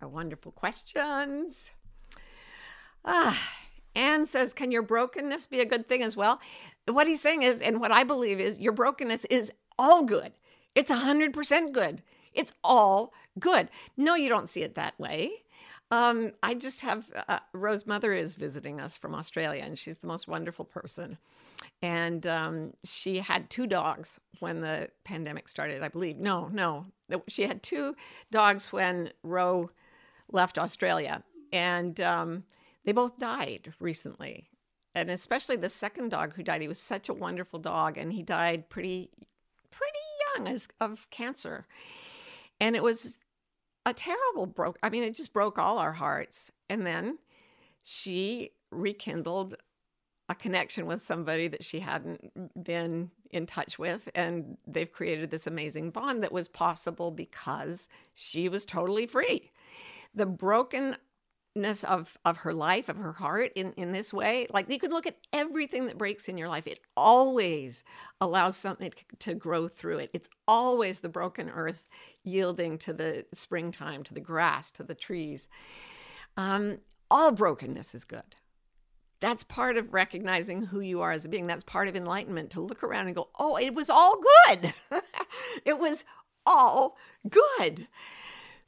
our 0.00 0.08
wonderful 0.08 0.52
questions. 0.52 1.70
Ah, 3.04 3.52
Anne 3.94 4.26
says, 4.26 4.54
Can 4.54 4.70
your 4.70 4.82
brokenness 4.82 5.46
be 5.46 5.60
a 5.60 5.66
good 5.66 5.88
thing 5.88 6.02
as 6.02 6.16
well? 6.16 6.40
What 6.88 7.06
he's 7.06 7.20
saying 7.20 7.42
is, 7.42 7.60
and 7.60 7.80
what 7.80 7.92
I 7.92 8.04
believe 8.04 8.40
is, 8.40 8.58
your 8.58 8.72
brokenness 8.72 9.24
is 9.26 9.52
all 9.78 10.04
good. 10.04 10.32
It's 10.74 10.90
100% 10.90 11.72
good. 11.72 12.02
It's 12.32 12.52
all 12.64 13.12
good. 13.38 13.68
No, 13.96 14.14
you 14.14 14.28
don't 14.28 14.48
see 14.48 14.62
it 14.62 14.74
that 14.74 14.98
way. 14.98 15.32
Um, 15.92 16.32
I 16.42 16.54
just 16.54 16.80
have 16.80 17.04
uh, 17.28 17.40
Ro's 17.52 17.86
Mother 17.86 18.14
is 18.14 18.34
visiting 18.34 18.80
us 18.80 18.96
from 18.96 19.14
Australia, 19.14 19.62
and 19.62 19.78
she's 19.78 19.98
the 19.98 20.06
most 20.06 20.26
wonderful 20.26 20.64
person. 20.64 21.18
And 21.82 22.26
um, 22.26 22.72
she 22.82 23.18
had 23.18 23.50
two 23.50 23.66
dogs 23.66 24.18
when 24.40 24.62
the 24.62 24.88
pandemic 25.04 25.50
started, 25.50 25.82
I 25.82 25.88
believe. 25.88 26.16
No, 26.16 26.48
no, 26.48 26.86
she 27.28 27.42
had 27.42 27.62
two 27.62 27.94
dogs 28.30 28.72
when 28.72 29.10
Roe 29.22 29.70
left 30.30 30.58
Australia, 30.58 31.22
and 31.52 32.00
um, 32.00 32.44
they 32.84 32.92
both 32.92 33.18
died 33.18 33.74
recently. 33.78 34.48
And 34.94 35.10
especially 35.10 35.56
the 35.56 35.68
second 35.68 36.10
dog 36.10 36.34
who 36.34 36.42
died, 36.42 36.62
he 36.62 36.68
was 36.68 36.80
such 36.80 37.10
a 37.10 37.14
wonderful 37.14 37.58
dog, 37.58 37.98
and 37.98 38.14
he 38.14 38.22
died 38.22 38.70
pretty, 38.70 39.10
pretty 39.70 39.98
young 40.36 40.48
as, 40.48 40.68
of 40.80 41.08
cancer. 41.10 41.66
And 42.60 42.76
it 42.76 42.82
was 42.82 43.18
a 43.84 43.92
terrible 43.92 44.46
broke. 44.46 44.78
I 44.82 44.90
mean, 44.90 45.02
it 45.02 45.14
just 45.14 45.32
broke 45.32 45.58
all 45.58 45.78
our 45.78 45.92
hearts. 45.92 46.50
And 46.68 46.86
then 46.86 47.18
she 47.82 48.50
rekindled 48.70 49.56
a 50.28 50.34
connection 50.34 50.86
with 50.86 51.02
somebody 51.02 51.48
that 51.48 51.64
she 51.64 51.80
hadn't 51.80 52.62
been 52.62 53.10
in 53.30 53.46
touch 53.46 53.78
with. 53.78 54.08
And 54.14 54.56
they've 54.66 54.90
created 54.90 55.30
this 55.30 55.46
amazing 55.46 55.90
bond 55.90 56.22
that 56.22 56.32
was 56.32 56.48
possible 56.48 57.10
because 57.10 57.88
she 58.14 58.48
was 58.48 58.64
totally 58.64 59.06
free 59.06 59.50
the 60.14 60.26
brokenness 60.26 61.84
of 61.84 62.16
of 62.24 62.38
her 62.38 62.52
life 62.52 62.88
of 62.88 62.96
her 62.96 63.12
heart 63.12 63.52
in 63.54 63.72
in 63.74 63.92
this 63.92 64.12
way 64.12 64.46
like 64.52 64.70
you 64.70 64.78
can 64.78 64.90
look 64.90 65.06
at 65.06 65.16
everything 65.32 65.86
that 65.86 65.98
breaks 65.98 66.28
in 66.28 66.38
your 66.38 66.48
life 66.48 66.66
it 66.66 66.80
always 66.96 67.84
allows 68.20 68.56
something 68.56 68.92
to 69.18 69.34
grow 69.34 69.68
through 69.68 69.98
it 69.98 70.10
it's 70.12 70.28
always 70.48 71.00
the 71.00 71.08
broken 71.08 71.48
earth 71.50 71.88
yielding 72.24 72.78
to 72.78 72.92
the 72.92 73.24
springtime 73.32 74.02
to 74.02 74.14
the 74.14 74.20
grass 74.20 74.70
to 74.70 74.82
the 74.82 74.94
trees 74.94 75.48
um, 76.36 76.78
all 77.10 77.32
brokenness 77.32 77.94
is 77.94 78.04
good 78.04 78.36
that's 79.20 79.44
part 79.44 79.76
of 79.76 79.94
recognizing 79.94 80.62
who 80.66 80.80
you 80.80 81.00
are 81.00 81.12
as 81.12 81.24
a 81.24 81.28
being 81.28 81.46
that's 81.46 81.64
part 81.64 81.88
of 81.88 81.96
enlightenment 81.96 82.50
to 82.50 82.60
look 82.60 82.82
around 82.82 83.06
and 83.06 83.16
go 83.16 83.28
oh 83.38 83.56
it 83.56 83.74
was 83.74 83.90
all 83.90 84.18
good 84.48 84.72
it 85.64 85.78
was 85.78 86.04
all 86.46 86.96
good 87.28 87.86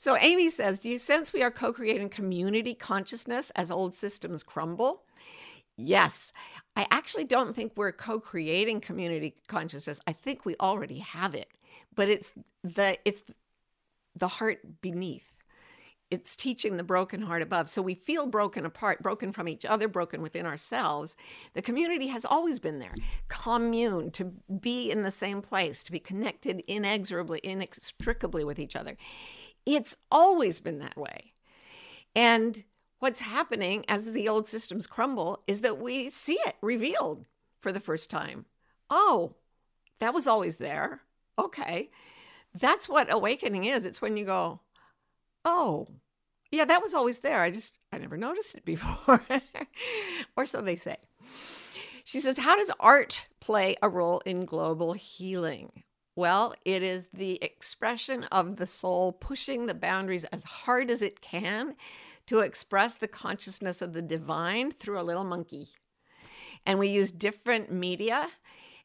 so 0.05 0.19
Amy 0.19 0.51
says, 0.51 0.81
Do 0.81 0.91
you 0.91 0.99
sense 0.99 1.33
we 1.33 1.43
are 1.43 1.51
co 1.51 1.73
creating 1.73 2.11
community 2.11 2.75
consciousness 2.75 3.51
as 3.57 3.71
old 3.71 3.95
systems 3.95 4.43
crumble? 4.43 5.03
Yes. 5.79 6.31
I 6.77 6.87
actually 6.91 7.25
don't 7.25 7.55
think 7.55 7.73
we're 7.75 7.91
co 7.91 8.21
creating 8.21 8.83
community 8.83 9.35
consciousness. 9.49 10.03
I 10.07 10.13
think 10.13 10.45
we 10.45 10.57
already 10.61 10.99
have 10.99 11.35
it, 11.35 11.49
but 11.95 12.11
it's 12.11 12.35
the, 12.63 12.99
it's 13.07 13.23
the 14.15 14.29
heart 14.29 14.81
beneath. 14.81 15.31
It's 16.11 16.37
teaching 16.37 16.77
the 16.77 16.85
broken 16.85 17.23
heart 17.23 17.43
above. 17.43 17.69
So 17.69 17.83
we 17.83 17.95
feel 17.95 18.27
broken 18.27 18.65
apart, 18.65 19.03
broken 19.03 19.33
from 19.33 19.49
each 19.49 19.65
other, 19.65 19.89
broken 19.89 20.23
within 20.23 20.47
ourselves. 20.47 21.17
The 21.55 21.63
community 21.63 22.09
has 22.09 22.25
always 22.25 22.59
been 22.61 22.79
there. 22.79 22.95
Commune, 23.29 24.11
to 24.13 24.33
be 24.61 24.91
in 24.91 25.03
the 25.03 25.11
same 25.11 25.43
place, 25.43 25.83
to 25.83 25.93
be 25.93 25.99
connected 25.99 26.63
inexorably, 26.69 27.41
inextricably 27.43 28.45
with 28.45 28.59
each 28.59 28.77
other. 28.77 28.97
It's 29.67 29.97
always 30.11 30.61
been 30.61 30.79
that 30.81 30.97
way. 30.97 31.33
And 32.15 32.63
what's 33.01 33.21
happening 33.21 33.85
as 33.89 34.13
the 34.13 34.29
old 34.29 34.47
systems 34.47 34.87
crumble 34.87 35.43
is 35.47 35.63
that 35.63 35.81
we 35.81 36.11
see 36.11 36.39
it 36.47 36.55
revealed 36.61 37.25
for 37.61 37.73
the 37.73 37.81
first 37.81 38.11
time. 38.11 38.45
Oh, 38.89 39.35
that 39.99 40.15
was 40.15 40.29
always 40.29 40.59
there. 40.59 41.01
Okay. 41.39 41.91
That's 42.55 42.89
what 42.89 43.13
awakening 43.13 43.65
is. 43.65 43.85
It's 43.85 44.01
when 44.01 44.17
you 44.17 44.25
go, 44.25 44.61
oh, 45.45 45.89
yeah, 46.51 46.65
that 46.65 46.83
was 46.83 46.95
always 46.95 47.19
there. 47.19 47.43
I 47.43 47.51
just, 47.51 47.79
I 47.93 47.99
never 47.99 48.17
noticed 48.17 48.55
it 48.55 48.65
before. 48.65 49.25
or 50.37 50.47
so 50.47 50.61
they 50.61 50.77
say. 50.77 50.97
She 52.05 52.21
says, 52.21 52.39
How 52.39 52.57
does 52.57 52.71
art 52.79 53.27
play 53.41 53.77
a 53.83 53.89
role 53.89 54.21
in 54.27 54.45
global 54.45 54.93
healing? 54.93 55.85
Well, 56.17 56.55
it 56.65 56.83
is 56.83 57.09
the 57.13 57.43
expression 57.43 58.25
of 58.25 58.57
the 58.57 58.67
soul 58.67 59.13
pushing 59.13 59.67
the 59.67 59.75
boundaries 59.75 60.25
as 60.25 60.45
hard 60.45 60.91
as 60.91 61.03
it 61.03 61.21
can 61.21 61.75
to 62.27 62.39
express 62.39 62.95
the 62.95 63.09
consciousness 63.09 63.83
of 63.83 63.93
the 63.93 64.03
divine 64.03 64.71
through 64.71 65.01
a 65.01 65.03
little 65.03 65.25
monkey. 65.25 65.69
And 66.67 66.79
we 66.79 66.89
use 66.89 67.11
different 67.11 67.73
media. 67.73 68.29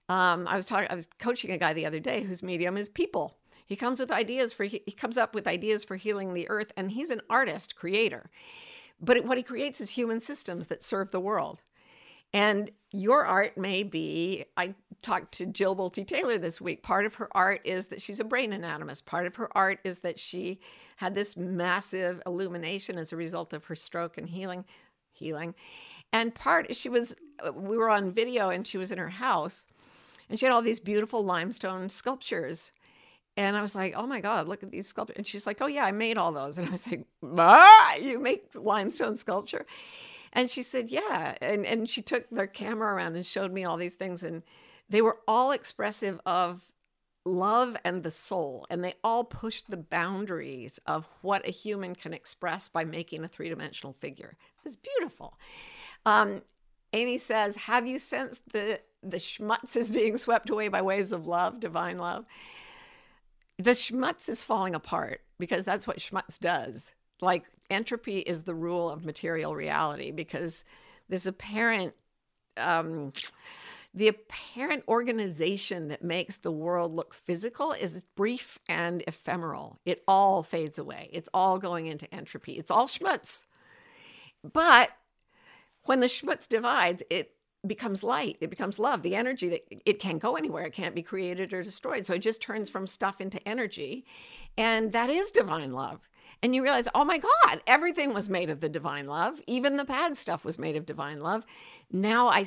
Um, 0.10 0.47
I 0.47 0.55
was 0.55 0.65
talking, 0.65 0.88
I 0.89 0.95
was 0.95 1.08
coaching 1.19 1.51
a 1.51 1.58
guy 1.58 1.73
the 1.73 1.86
other 1.86 1.99
day 1.99 2.23
whose 2.23 2.41
medium 2.41 2.77
is 2.77 2.89
people. 2.89 3.38
He 3.69 3.75
comes 3.75 3.99
with 3.99 4.12
ideas 4.12 4.51
for 4.51 4.63
he 4.63 4.79
comes 4.97 5.15
up 5.15 5.36
with 5.36 5.47
ideas 5.47 5.86
for 5.86 5.95
healing 5.95 6.34
the 6.34 6.49
earth, 6.49 6.73
and 6.75 6.91
he's 6.91 7.12
an 7.12 7.21
artist, 7.29 7.75
creator. 7.75 8.32
But 8.99 9.23
what 9.23 9.38
he 9.38 9.43
creates 9.43 9.79
is 9.79 9.91
human 9.91 10.19
systems 10.19 10.67
that 10.67 10.84
serve 10.84 11.12
the 11.12 11.19
world. 11.19 11.62
And 12.34 12.71
your 12.91 13.25
art 13.25 13.58
may 13.58 13.84
be, 13.84 14.45
I 14.58 14.73
talked 15.01 15.34
to 15.36 15.45
Jill 15.45 15.75
Bolte 15.75 16.05
Taylor 16.05 16.38
this 16.38 16.60
week. 16.60 16.84
Part 16.84 17.05
of 17.05 17.15
her 17.15 17.29
art 17.32 17.62
is 17.63 17.88
that 17.88 18.01
she's 18.01 18.19
a 18.19 18.23
brain 18.23 18.53
anatomist. 18.53 19.05
Part 19.05 19.27
of 19.27 19.36
her 19.36 19.55
art 19.55 19.79
is 19.84 19.99
that 19.99 20.19
she 20.19 20.60
had 20.97 21.15
this 21.15 21.38
massive 21.38 22.21
illumination 22.25 22.97
as 22.97 23.13
a 23.13 23.15
result 23.15 23.53
of 23.53 23.65
her 23.65 23.75
stroke 23.75 24.17
and 24.17 24.27
healing. 24.29 24.65
Healing. 25.12 25.55
And 26.12 26.34
part, 26.34 26.75
she 26.75 26.89
was, 26.89 27.15
we 27.53 27.77
were 27.77 27.89
on 27.89 28.12
video 28.12 28.49
and 28.49 28.65
she 28.65 28.77
was 28.77 28.91
in 28.91 28.97
her 28.97 29.10
house 29.10 29.65
and 30.29 30.39
she 30.39 30.45
had 30.45 30.53
all 30.53 30.62
these 30.62 30.79
beautiful 30.79 31.23
limestone 31.23 31.89
sculptures. 31.89 32.71
And 33.39 33.56
I 33.56 33.62
was 33.62 33.73
like, 33.73 33.93
oh 33.95 34.06
my 34.06 34.19
God, 34.19 34.49
look 34.49 34.63
at 34.63 34.69
these 34.69 34.89
sculptures. 34.89 35.15
And 35.15 35.25
she's 35.25 35.47
like, 35.47 35.62
oh 35.62 35.67
yeah, 35.67 35.86
I 35.86 35.93
made 35.93 36.17
all 36.17 36.34
those. 36.34 36.58
And 36.58 36.67
I 36.67 36.71
was 36.71 36.86
like, 36.86 37.06
ah, 37.23 37.95
you 37.95 38.19
make 38.19 38.54
limestone 38.54 39.15
sculpture? 39.15 39.65
And 40.34 40.49
she 40.49 40.62
said, 40.62 40.89
yeah. 40.89 41.36
And, 41.41 41.65
and 41.65 41.88
she 41.88 42.02
took 42.02 42.30
their 42.30 42.47
camera 42.47 42.93
around 42.93 43.15
and 43.15 43.25
showed 43.25 43.54
me 43.54 43.63
all 43.63 43.78
these 43.78 43.95
things. 43.95 44.23
And 44.23 44.43
they 44.89 45.02
were 45.02 45.19
all 45.25 45.52
expressive 45.52 46.19
of 46.25 46.69
love 47.23 47.78
and 47.86 48.04
the 48.04 48.12
soul. 48.12 48.67
And 48.69 48.84
they 48.84 48.95
all 49.06 49.23
pushed 49.23 49.71
the 49.71 49.78
boundaries 49.78 50.78
of 50.86 51.08
what 51.21 51.47
a 51.47 51.52
human 51.52 51.95
can 51.95 52.13
express 52.13 52.67
by 52.67 52.84
making 52.84 53.23
a 53.23 53.30
three 53.30 53.47
dimensional 53.47 53.93
figure. 53.93 54.36
It 54.58 54.65
was 54.65 54.75
beautiful. 54.75 55.39
Um, 56.06 56.41
Amy 56.91 57.17
says, 57.17 57.56
Have 57.56 57.88
you 57.88 57.99
sensed 57.99 58.52
the, 58.52 58.82
the 59.02 59.15
schmutz 59.15 59.78
is 59.78 59.91
being 59.99 60.17
swept 60.17 60.49
away 60.49 60.67
by 60.67 60.82
waves 60.82 61.13
of 61.13 61.25
love, 61.25 61.62
divine 61.62 61.99
love? 61.99 62.25
The 63.60 63.72
schmutz 63.72 64.30
is 64.30 64.41
falling 64.41 64.74
apart 64.74 65.22
because 65.38 65.65
that's 65.65 65.86
what 65.86 66.00
schmutz 66.00 66.39
does. 66.39 66.93
Like 67.22 67.43
entropy 67.69 68.19
is 68.19 68.43
the 68.43 68.56
rule 68.56 68.89
of 68.89 69.06
material 69.06 69.54
reality 69.54 70.12
because 70.12 70.63
this 71.10 71.26
apparent 71.26 71.93
um, 72.56 73.12
the 73.93 74.08
apparent 74.08 74.84
organization 74.88 75.89
that 75.89 76.04
makes 76.04 76.38
the 76.38 76.52
world 76.52 76.93
look 76.93 77.13
physical 77.13 77.74
is 77.74 78.04
brief 78.15 78.60
and 78.69 79.04
ephemeral. 79.08 79.80
It 79.86 80.04
all 80.08 80.43
fades 80.43 80.78
away. 80.78 81.10
It's 81.12 81.30
all 81.34 81.58
going 81.58 81.88
into 81.88 82.13
entropy. 82.13 82.54
It's 82.54 82.72
all 82.72 82.86
schmutz. 82.86 83.45
But 84.43 84.91
when 85.84 86.00
the 86.00 86.08
schmutz 86.08 86.48
divides, 86.48 87.04
it 87.10 87.32
becomes 87.65 88.04
light. 88.04 88.38
It 88.41 88.50
becomes 88.50 88.80
love. 88.80 89.02
The 89.02 89.15
energy 89.15 89.50
that 89.50 89.62
it 89.86 90.00
can't 90.00 90.19
go 90.19 90.36
anywhere. 90.36 90.65
It 90.65 90.74
can't 90.74 90.95
be 90.95 91.04
created 91.04 91.54
or 91.54 91.63
destroyed. 91.63 92.06
So 92.06 92.13
it 92.13 92.19
just 92.19 92.41
turns 92.41 92.69
from 92.69 92.88
stuff 92.88 93.19
into 93.19 93.45
energy. 93.48 94.06
And 94.58 94.91
that 94.93 95.10
is 95.10 95.32
divine 95.32 95.74
love 95.74 96.10
and 96.41 96.56
you 96.56 96.63
realize, 96.63 96.88
oh 96.95 97.04
my 97.04 97.17
God, 97.17 97.62
everything 97.67 98.13
was 98.13 98.30
made 98.30 98.50
of 98.50 98.62
the 98.62 98.69
divine 98.69 99.08
love. 99.08 99.41
Even 99.48 99.76
the 99.76 99.84
bad 99.84 100.15
stuff 100.15 100.45
was 100.45 100.58
made 100.58 100.76
of 100.76 100.86
divine 100.86 101.19
love. 101.19 101.45
Now 101.91 102.30
I, 102.30 102.45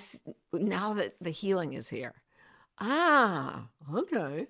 now 0.53 0.95
that 0.95 1.17
the 1.21 1.31
healing 1.31 1.75
is 1.75 1.89
here. 1.89 2.15
Ah, 2.81 3.69
okay. 3.95 4.47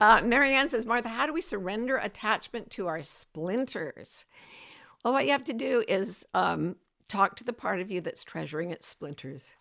Uh, 0.00 0.22
Marianne 0.24 0.68
says, 0.68 0.86
Martha, 0.86 1.08
how 1.08 1.26
do 1.26 1.32
we 1.32 1.40
surrender 1.40 1.96
attachment 1.96 2.70
to 2.70 2.86
our 2.86 3.02
splinters? 3.02 4.26
Well, 5.04 5.12
what 5.12 5.24
you 5.24 5.32
have 5.32 5.44
to 5.44 5.52
do 5.52 5.84
is 5.88 6.24
um, 6.32 6.76
talk 7.08 7.36
to 7.36 7.44
the 7.44 7.52
part 7.52 7.80
of 7.80 7.90
you 7.90 8.00
that's 8.00 8.22
treasuring 8.22 8.70
its 8.70 8.86
splinters. 8.86 9.52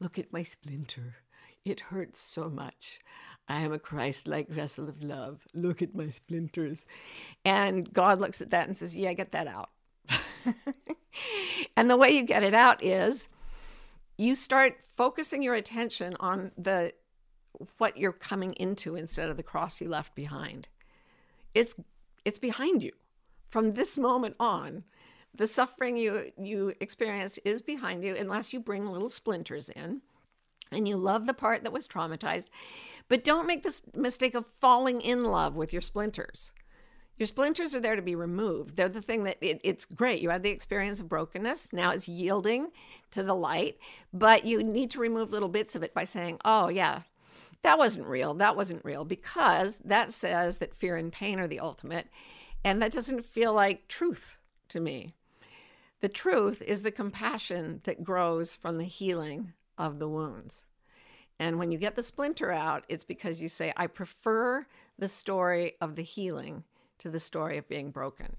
Look 0.00 0.18
at 0.18 0.32
my 0.32 0.42
splinter. 0.42 1.16
It 1.64 1.80
hurts 1.80 2.20
so 2.20 2.48
much. 2.48 3.00
I 3.48 3.60
am 3.60 3.72
a 3.72 3.78
Christ 3.78 4.26
like 4.26 4.48
vessel 4.48 4.88
of 4.88 5.02
love. 5.02 5.46
Look 5.54 5.82
at 5.82 5.94
my 5.94 6.08
splinters. 6.08 6.86
And 7.44 7.92
God 7.92 8.18
looks 8.18 8.40
at 8.40 8.50
that 8.50 8.66
and 8.66 8.76
says, 8.76 8.96
Yeah, 8.96 9.12
get 9.12 9.32
that 9.32 9.46
out. 9.46 9.70
and 11.76 11.90
the 11.90 11.96
way 11.96 12.10
you 12.10 12.22
get 12.22 12.42
it 12.42 12.54
out 12.54 12.82
is 12.82 13.28
you 14.16 14.34
start 14.34 14.78
focusing 14.96 15.42
your 15.42 15.54
attention 15.54 16.16
on 16.20 16.52
the 16.56 16.92
what 17.78 17.96
you're 17.96 18.12
coming 18.12 18.52
into 18.54 18.96
instead 18.96 19.28
of 19.28 19.36
the 19.36 19.42
cross 19.42 19.80
you 19.80 19.88
left 19.88 20.14
behind. 20.14 20.68
It's 21.54 21.74
it's 22.24 22.38
behind 22.38 22.82
you. 22.82 22.92
From 23.48 23.72
this 23.72 23.98
moment 23.98 24.36
on, 24.38 24.84
the 25.34 25.46
suffering 25.46 25.96
you 25.96 26.32
you 26.38 26.74
experience 26.80 27.38
is 27.38 27.62
behind 27.62 28.04
you 28.04 28.14
unless 28.14 28.52
you 28.52 28.60
bring 28.60 28.86
little 28.86 29.08
splinters 29.08 29.68
in 29.68 30.02
and 30.72 30.86
you 30.86 30.96
love 30.96 31.26
the 31.26 31.34
part 31.34 31.62
that 31.62 31.72
was 31.72 31.88
traumatized. 31.88 32.48
But 33.08 33.24
don't 33.24 33.46
make 33.46 33.62
this 33.62 33.82
mistake 33.94 34.34
of 34.34 34.46
falling 34.46 35.00
in 35.00 35.24
love 35.24 35.56
with 35.56 35.72
your 35.72 35.82
splinters. 35.82 36.52
Your 37.16 37.26
splinters 37.26 37.74
are 37.74 37.80
there 37.80 37.96
to 37.96 38.02
be 38.02 38.14
removed. 38.14 38.76
They're 38.76 38.88
the 38.88 39.02
thing 39.02 39.24
that 39.24 39.36
it, 39.42 39.60
it's 39.62 39.84
great. 39.84 40.22
You 40.22 40.30
had 40.30 40.42
the 40.42 40.50
experience 40.50 41.00
of 41.00 41.08
brokenness. 41.08 41.72
Now 41.72 41.90
it's 41.90 42.08
yielding 42.08 42.68
to 43.10 43.22
the 43.22 43.34
light, 43.34 43.78
but 44.12 44.46
you 44.46 44.62
need 44.62 44.90
to 44.92 45.00
remove 45.00 45.30
little 45.30 45.50
bits 45.50 45.74
of 45.74 45.82
it 45.82 45.92
by 45.92 46.04
saying, 46.04 46.38
oh, 46.46 46.68
yeah, 46.68 47.02
that 47.62 47.76
wasn't 47.76 48.06
real. 48.06 48.32
That 48.34 48.56
wasn't 48.56 48.84
real 48.84 49.04
because 49.04 49.76
that 49.84 50.12
says 50.12 50.58
that 50.58 50.74
fear 50.74 50.96
and 50.96 51.12
pain 51.12 51.38
are 51.38 51.46
the 51.46 51.60
ultimate. 51.60 52.06
And 52.64 52.80
that 52.80 52.92
doesn't 52.92 53.24
feel 53.24 53.52
like 53.52 53.86
truth 53.88 54.38
to 54.70 54.80
me. 54.80 55.12
The 56.00 56.08
truth 56.08 56.62
is 56.62 56.82
the 56.82 56.90
compassion 56.90 57.80
that 57.84 58.02
grows 58.02 58.56
from 58.56 58.76
the 58.76 58.84
healing 58.84 59.52
of 59.76 59.98
the 59.98 60.08
wounds. 60.08 60.64
And 61.38 61.58
when 61.58 61.70
you 61.72 61.78
get 61.78 61.96
the 61.96 62.02
splinter 62.02 62.50
out, 62.50 62.84
it's 62.88 63.04
because 63.04 63.40
you 63.40 63.48
say, 63.48 63.72
I 63.76 63.86
prefer 63.86 64.66
the 64.98 65.08
story 65.08 65.74
of 65.80 65.96
the 65.96 66.02
healing 66.02 66.64
to 66.98 67.10
the 67.10 67.18
story 67.18 67.56
of 67.56 67.68
being 67.68 67.90
broken. 67.90 68.36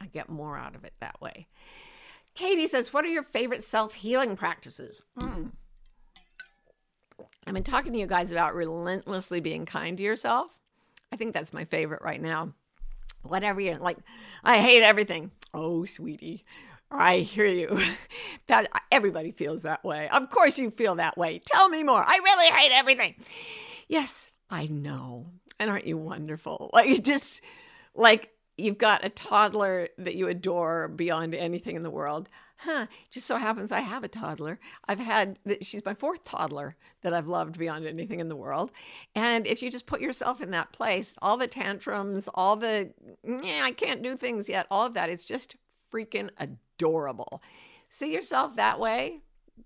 I 0.00 0.06
get 0.06 0.28
more 0.28 0.56
out 0.56 0.74
of 0.74 0.84
it 0.84 0.94
that 1.00 1.20
way. 1.20 1.48
Katie 2.34 2.66
says, 2.66 2.92
What 2.92 3.04
are 3.04 3.08
your 3.08 3.22
favorite 3.22 3.64
self 3.64 3.94
healing 3.94 4.36
practices? 4.36 5.00
Mm. 5.18 5.52
I've 7.46 7.54
been 7.54 7.64
talking 7.64 7.92
to 7.92 7.98
you 7.98 8.06
guys 8.06 8.30
about 8.30 8.54
relentlessly 8.54 9.40
being 9.40 9.66
kind 9.66 9.96
to 9.96 10.02
yourself. 10.04 10.56
I 11.12 11.16
think 11.16 11.32
that's 11.32 11.52
my 11.52 11.64
favorite 11.64 12.02
right 12.02 12.20
now. 12.20 12.52
Whatever 13.22 13.60
you 13.60 13.74
like, 13.76 13.98
I 14.44 14.58
hate 14.58 14.82
everything. 14.82 15.30
Oh, 15.54 15.84
sweetie. 15.84 16.44
I 16.90 17.18
hear 17.18 17.46
you. 17.46 17.80
that 18.46 18.68
everybody 18.90 19.32
feels 19.32 19.62
that 19.62 19.84
way. 19.84 20.08
Of 20.08 20.30
course 20.30 20.58
you 20.58 20.70
feel 20.70 20.96
that 20.96 21.18
way. 21.18 21.40
Tell 21.52 21.68
me 21.68 21.82
more. 21.82 22.02
I 22.06 22.16
really 22.22 22.46
hate 22.46 22.72
everything. 22.72 23.16
Yes, 23.88 24.32
I 24.50 24.66
know. 24.66 25.26
And 25.58 25.70
aren't 25.70 25.86
you 25.86 25.96
wonderful? 25.96 26.70
Like 26.76 26.88
you 26.88 26.98
just 26.98 27.40
like 27.94 28.30
you've 28.58 28.78
got 28.78 29.04
a 29.04 29.10
toddler 29.10 29.88
that 29.98 30.14
you 30.14 30.28
adore 30.28 30.88
beyond 30.88 31.34
anything 31.34 31.76
in 31.76 31.82
the 31.82 31.90
world. 31.90 32.28
Huh, 32.58 32.86
just 33.10 33.26
so 33.26 33.36
happens 33.36 33.70
I 33.70 33.80
have 33.80 34.02
a 34.02 34.08
toddler. 34.08 34.58
I've 34.88 34.98
had 34.98 35.38
she's 35.60 35.84
my 35.84 35.94
fourth 35.94 36.24
toddler 36.24 36.76
that 37.02 37.12
I've 37.12 37.26
loved 37.26 37.58
beyond 37.58 37.86
anything 37.86 38.20
in 38.20 38.28
the 38.28 38.36
world. 38.36 38.72
And 39.14 39.46
if 39.46 39.62
you 39.62 39.70
just 39.70 39.86
put 39.86 40.00
yourself 40.00 40.40
in 40.40 40.50
that 40.52 40.72
place, 40.72 41.18
all 41.20 41.36
the 41.36 41.46
tantrums, 41.46 42.28
all 42.34 42.56
the 42.56 42.92
yeah, 43.24 43.62
I 43.62 43.72
can't 43.72 44.02
do 44.02 44.16
things 44.16 44.48
yet, 44.48 44.66
all 44.70 44.86
of 44.86 44.94
that 44.94 45.10
is 45.10 45.24
just 45.24 45.56
freaking 45.92 46.30
adorable. 46.38 46.60
See 47.88 48.12
yourself 48.12 48.56
that 48.56 48.78
way. 48.80 49.20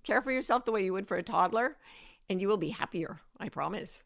Care 0.05 0.23
for 0.23 0.33
yourself 0.33 0.65
the 0.65 0.73
way 0.73 0.85
you 0.85 0.93
would 0.93 1.09
for 1.09 1.17
a 1.17 1.23
toddler, 1.23 1.77
and 2.29 2.41
you 2.41 2.49
will 2.49 2.57
be 2.57 2.69
happier, 2.69 3.19
I 3.39 3.49
promise. 3.49 4.05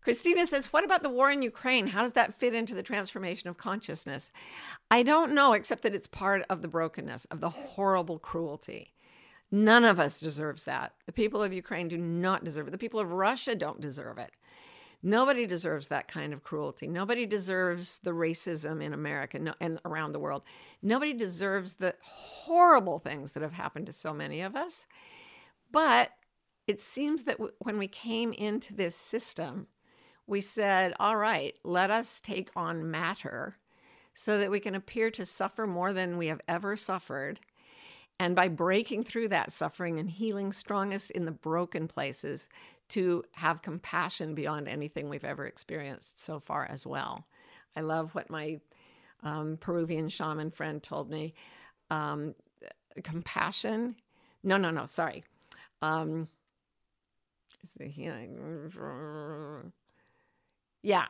Christina 0.00 0.46
says, 0.46 0.72
What 0.72 0.84
about 0.84 1.02
the 1.02 1.10
war 1.10 1.32
in 1.32 1.42
Ukraine? 1.42 1.88
How 1.88 2.02
does 2.02 2.12
that 2.12 2.32
fit 2.32 2.54
into 2.54 2.76
the 2.76 2.82
transformation 2.84 3.48
of 3.48 3.56
consciousness? 3.56 4.30
I 4.88 5.02
don't 5.02 5.34
know, 5.34 5.52
except 5.52 5.82
that 5.82 5.96
it's 5.96 6.06
part 6.06 6.44
of 6.48 6.62
the 6.62 6.68
brokenness, 6.68 7.24
of 7.24 7.40
the 7.40 7.50
horrible 7.50 8.20
cruelty. 8.20 8.92
None 9.50 9.84
of 9.84 9.98
us 9.98 10.20
deserves 10.20 10.64
that. 10.64 10.92
The 11.06 11.12
people 11.12 11.42
of 11.42 11.52
Ukraine 11.52 11.88
do 11.88 11.98
not 11.98 12.44
deserve 12.44 12.68
it. 12.68 12.70
The 12.70 12.78
people 12.78 13.00
of 13.00 13.10
Russia 13.10 13.56
don't 13.56 13.80
deserve 13.80 14.18
it. 14.18 14.30
Nobody 15.06 15.46
deserves 15.46 15.86
that 15.86 16.08
kind 16.08 16.32
of 16.32 16.42
cruelty. 16.42 16.88
Nobody 16.88 17.26
deserves 17.26 18.00
the 18.00 18.10
racism 18.10 18.82
in 18.82 18.92
America 18.92 19.38
no, 19.38 19.54
and 19.60 19.78
around 19.84 20.10
the 20.10 20.18
world. 20.18 20.42
Nobody 20.82 21.12
deserves 21.12 21.74
the 21.74 21.94
horrible 22.02 22.98
things 22.98 23.30
that 23.32 23.42
have 23.44 23.52
happened 23.52 23.86
to 23.86 23.92
so 23.92 24.12
many 24.12 24.40
of 24.40 24.56
us. 24.56 24.84
But 25.70 26.10
it 26.66 26.80
seems 26.80 27.22
that 27.22 27.36
w- 27.38 27.54
when 27.60 27.78
we 27.78 27.86
came 27.86 28.32
into 28.32 28.74
this 28.74 28.96
system, 28.96 29.68
we 30.26 30.40
said, 30.40 30.92
all 30.98 31.14
right, 31.14 31.54
let 31.62 31.92
us 31.92 32.20
take 32.20 32.50
on 32.56 32.90
matter 32.90 33.58
so 34.12 34.38
that 34.38 34.50
we 34.50 34.58
can 34.58 34.74
appear 34.74 35.12
to 35.12 35.24
suffer 35.24 35.68
more 35.68 35.92
than 35.92 36.18
we 36.18 36.26
have 36.26 36.40
ever 36.48 36.76
suffered. 36.76 37.38
And 38.18 38.34
by 38.34 38.48
breaking 38.48 39.04
through 39.04 39.28
that 39.28 39.52
suffering 39.52 39.98
and 39.98 40.08
healing 40.08 40.52
strongest 40.52 41.10
in 41.10 41.26
the 41.26 41.32
broken 41.32 41.86
places, 41.86 42.48
to 42.88 43.24
have 43.32 43.62
compassion 43.62 44.34
beyond 44.34 44.68
anything 44.68 45.08
we've 45.08 45.24
ever 45.24 45.44
experienced 45.44 46.20
so 46.20 46.38
far 46.38 46.66
as 46.70 46.86
well. 46.86 47.26
I 47.74 47.80
love 47.80 48.14
what 48.14 48.30
my 48.30 48.60
um, 49.22 49.58
Peruvian 49.58 50.08
shaman 50.08 50.50
friend 50.50 50.82
told 50.82 51.10
me. 51.10 51.34
Um, 51.90 52.34
compassion, 53.02 53.96
no, 54.42 54.56
no, 54.56 54.70
no, 54.70 54.86
sorry. 54.86 55.24
Um. 55.82 56.28
Yeah, 60.82 61.06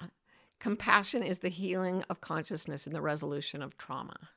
compassion 0.58 1.22
is 1.22 1.40
the 1.40 1.50
healing 1.50 2.02
of 2.08 2.20
consciousness 2.20 2.86
and 2.86 2.96
the 2.96 3.02
resolution 3.02 3.62
of 3.62 3.76
trauma. 3.76 4.30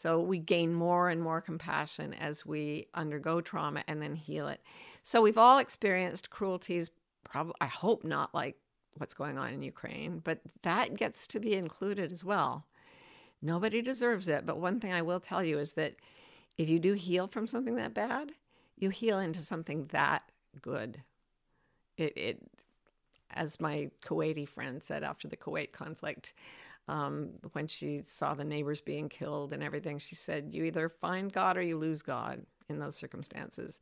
So 0.00 0.18
we 0.18 0.38
gain 0.38 0.72
more 0.72 1.10
and 1.10 1.20
more 1.20 1.42
compassion 1.42 2.14
as 2.14 2.46
we 2.46 2.86
undergo 2.94 3.42
trauma 3.42 3.84
and 3.86 4.00
then 4.00 4.16
heal 4.16 4.48
it. 4.48 4.62
So 5.02 5.20
we've 5.20 5.36
all 5.36 5.58
experienced 5.58 6.30
cruelties, 6.30 6.90
probably, 7.22 7.52
I 7.60 7.66
hope 7.66 8.02
not 8.02 8.34
like 8.34 8.56
what's 8.96 9.12
going 9.12 9.36
on 9.36 9.52
in 9.52 9.60
Ukraine, 9.60 10.22
but 10.24 10.40
that 10.62 10.96
gets 10.96 11.26
to 11.26 11.38
be 11.38 11.52
included 11.52 12.12
as 12.12 12.24
well. 12.24 12.64
Nobody 13.42 13.82
deserves 13.82 14.30
it. 14.30 14.46
But 14.46 14.56
one 14.56 14.80
thing 14.80 14.94
I 14.94 15.02
will 15.02 15.20
tell 15.20 15.44
you 15.44 15.58
is 15.58 15.74
that 15.74 15.96
if 16.56 16.70
you 16.70 16.78
do 16.78 16.94
heal 16.94 17.26
from 17.26 17.46
something 17.46 17.76
that 17.76 17.92
bad, 17.92 18.32
you 18.78 18.88
heal 18.88 19.18
into 19.18 19.40
something 19.40 19.84
that 19.92 20.22
good. 20.62 21.02
It, 21.98 22.16
it 22.16 22.42
as 23.30 23.60
my 23.60 23.90
Kuwaiti 24.06 24.48
friend 24.48 24.82
said 24.82 25.02
after 25.02 25.28
the 25.28 25.36
Kuwait 25.36 25.72
conflict, 25.72 26.32
um, 26.88 27.30
when 27.52 27.66
she 27.66 28.02
saw 28.04 28.34
the 28.34 28.44
neighbors 28.44 28.80
being 28.80 29.08
killed 29.08 29.52
and 29.52 29.62
everything, 29.62 29.98
she 29.98 30.14
said, 30.14 30.52
You 30.52 30.64
either 30.64 30.88
find 30.88 31.32
God 31.32 31.56
or 31.56 31.62
you 31.62 31.78
lose 31.78 32.02
God 32.02 32.44
in 32.68 32.78
those 32.78 32.96
circumstances. 32.96 33.80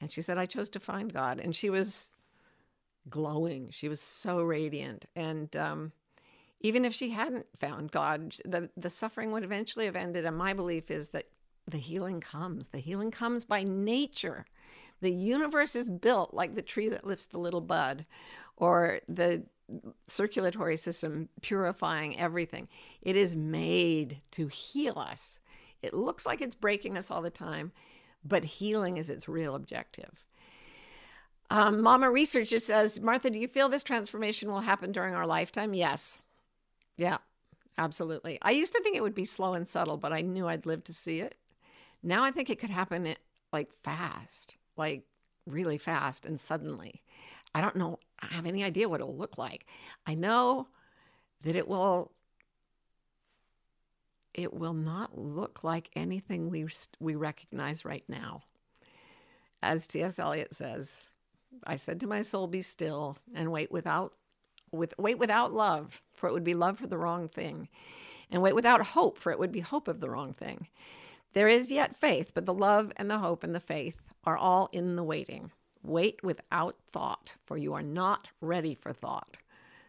And 0.00 0.10
she 0.10 0.22
said, 0.22 0.38
I 0.38 0.46
chose 0.46 0.68
to 0.70 0.80
find 0.80 1.12
God. 1.12 1.40
And 1.40 1.56
she 1.56 1.70
was 1.70 2.10
glowing. 3.08 3.70
She 3.70 3.88
was 3.88 4.00
so 4.00 4.42
radiant. 4.42 5.06
And 5.16 5.54
um, 5.56 5.92
even 6.60 6.84
if 6.84 6.92
she 6.92 7.10
hadn't 7.10 7.46
found 7.58 7.92
God, 7.92 8.34
the, 8.44 8.68
the 8.76 8.90
suffering 8.90 9.32
would 9.32 9.44
eventually 9.44 9.86
have 9.86 9.96
ended. 9.96 10.24
And 10.24 10.36
my 10.36 10.52
belief 10.52 10.90
is 10.90 11.08
that 11.08 11.26
the 11.66 11.78
healing 11.78 12.20
comes. 12.20 12.68
The 12.68 12.78
healing 12.78 13.10
comes 13.10 13.44
by 13.44 13.64
nature. 13.64 14.46
The 15.00 15.10
universe 15.10 15.76
is 15.76 15.90
built 15.90 16.32
like 16.32 16.54
the 16.54 16.62
tree 16.62 16.88
that 16.88 17.06
lifts 17.06 17.26
the 17.26 17.38
little 17.38 17.60
bud 17.60 18.06
or 18.56 19.00
the 19.08 19.42
circulatory 20.06 20.76
system 20.76 21.28
purifying 21.42 22.18
everything. 22.18 22.68
It 23.02 23.16
is 23.16 23.34
made 23.34 24.20
to 24.32 24.46
heal 24.46 24.98
us. 24.98 25.40
It 25.82 25.94
looks 25.94 26.26
like 26.26 26.40
it's 26.40 26.54
breaking 26.54 26.96
us 26.96 27.10
all 27.10 27.22
the 27.22 27.30
time, 27.30 27.72
but 28.24 28.44
healing 28.44 28.96
is 28.96 29.10
its 29.10 29.28
real 29.28 29.54
objective. 29.54 30.24
Um, 31.50 31.82
Mama 31.82 32.10
Researcher 32.10 32.58
says, 32.58 33.00
Martha, 33.00 33.30
do 33.30 33.38
you 33.38 33.48
feel 33.48 33.68
this 33.68 33.84
transformation 33.84 34.50
will 34.50 34.60
happen 34.60 34.90
during 34.90 35.14
our 35.14 35.26
lifetime? 35.26 35.74
Yes. 35.74 36.20
Yeah, 36.96 37.18
absolutely. 37.78 38.38
I 38.42 38.50
used 38.50 38.72
to 38.72 38.82
think 38.82 38.96
it 38.96 39.02
would 39.02 39.14
be 39.14 39.24
slow 39.24 39.54
and 39.54 39.68
subtle, 39.68 39.96
but 39.96 40.12
I 40.12 40.22
knew 40.22 40.48
I'd 40.48 40.66
live 40.66 40.82
to 40.84 40.92
see 40.92 41.20
it. 41.20 41.36
Now 42.02 42.24
I 42.24 42.30
think 42.30 42.50
it 42.50 42.58
could 42.58 42.70
happen 42.70 43.14
like 43.52 43.72
fast, 43.82 44.56
like 44.76 45.04
really 45.46 45.78
fast 45.78 46.26
and 46.26 46.40
suddenly. 46.40 47.02
I 47.54 47.60
don't 47.60 47.76
know, 47.76 47.98
I 48.30 48.34
have 48.34 48.46
any 48.46 48.64
idea 48.64 48.88
what 48.88 49.00
it'll 49.00 49.16
look 49.16 49.38
like. 49.38 49.66
I 50.06 50.14
know 50.14 50.68
that 51.42 51.56
it 51.56 51.68
will 51.68 52.12
it 54.34 54.52
will 54.52 54.74
not 54.74 55.16
look 55.18 55.64
like 55.64 55.90
anything 55.96 56.50
we 56.50 56.66
we 57.00 57.14
recognize 57.14 57.84
right 57.84 58.04
now. 58.08 58.42
As 59.62 59.86
T.S. 59.86 60.18
Eliot 60.18 60.54
says, 60.54 61.08
I 61.64 61.76
said 61.76 62.00
to 62.00 62.06
my 62.06 62.22
soul, 62.22 62.46
"Be 62.46 62.62
still 62.62 63.16
and 63.34 63.50
wait 63.50 63.72
without 63.72 64.12
with 64.70 64.94
wait 64.98 65.18
without 65.18 65.52
love, 65.52 66.02
for 66.12 66.28
it 66.28 66.32
would 66.32 66.44
be 66.44 66.54
love 66.54 66.78
for 66.78 66.86
the 66.86 66.98
wrong 66.98 67.28
thing, 67.28 67.68
and 68.30 68.42
wait 68.42 68.54
without 68.54 68.84
hope, 68.84 69.18
for 69.18 69.32
it 69.32 69.38
would 69.38 69.52
be 69.52 69.60
hope 69.60 69.88
of 69.88 70.00
the 70.00 70.10
wrong 70.10 70.32
thing. 70.32 70.68
There 71.32 71.48
is 71.48 71.72
yet 71.72 71.96
faith, 71.96 72.32
but 72.34 72.46
the 72.46 72.54
love 72.54 72.92
and 72.96 73.10
the 73.10 73.18
hope 73.18 73.44
and 73.44 73.54
the 73.54 73.60
faith 73.60 74.00
are 74.24 74.36
all 74.36 74.68
in 74.72 74.96
the 74.96 75.04
waiting. 75.04 75.50
Wait 75.86 76.22
without 76.22 76.76
thought, 76.90 77.32
for 77.44 77.56
you 77.56 77.74
are 77.74 77.82
not 77.82 78.28
ready 78.40 78.74
for 78.74 78.92
thought. 78.92 79.36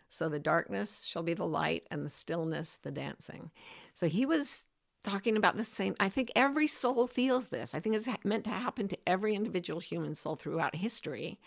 So 0.09 0.29
the 0.29 0.39
darkness 0.39 1.03
shall 1.03 1.23
be 1.23 1.33
the 1.33 1.47
light, 1.47 1.85
and 1.91 2.05
the 2.05 2.09
stillness 2.09 2.77
the 2.77 2.91
dancing." 2.91 3.51
So 3.93 4.07
he 4.07 4.25
was 4.25 4.65
talking 5.03 5.37
about 5.37 5.57
the 5.57 5.63
same. 5.63 5.95
I 5.99 6.09
think 6.09 6.31
every 6.35 6.67
soul 6.67 7.07
feels 7.07 7.47
this. 7.47 7.73
I 7.73 7.79
think 7.79 7.95
it's 7.95 8.09
meant 8.23 8.43
to 8.45 8.49
happen 8.49 8.87
to 8.89 8.97
every 9.07 9.35
individual 9.35 9.79
human 9.79 10.15
soul 10.15 10.35
throughout 10.35 10.75
history. 10.75 11.39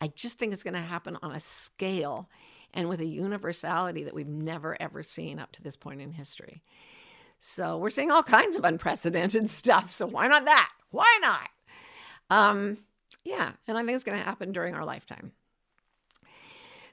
I 0.00 0.08
just 0.08 0.38
think 0.38 0.52
it's 0.52 0.64
going 0.64 0.74
to 0.74 0.80
happen 0.80 1.16
on 1.22 1.32
a 1.32 1.40
scale 1.40 2.28
and 2.72 2.88
with 2.88 3.00
a 3.00 3.06
universality 3.06 4.04
that 4.04 4.14
we've 4.14 4.26
never 4.26 4.76
ever 4.80 5.02
seen 5.02 5.38
up 5.38 5.52
to 5.52 5.62
this 5.62 5.76
point 5.76 6.00
in 6.00 6.12
history. 6.12 6.62
So 7.38 7.78
we're 7.78 7.90
seeing 7.90 8.10
all 8.10 8.22
kinds 8.22 8.56
of 8.56 8.64
unprecedented 8.64 9.48
stuff. 9.60 9.90
So 9.90 10.06
why 10.06 10.26
not 10.26 10.44
that? 10.46 10.70
Why 10.90 11.18
not? 11.20 11.48
Um, 12.30 12.78
yeah, 13.24 13.52
and 13.68 13.78
I 13.78 13.84
think 13.84 13.94
it's 13.94 14.04
going 14.04 14.18
to 14.18 14.24
happen 14.24 14.52
during 14.52 14.74
our 14.74 14.84
lifetime. 14.84 15.32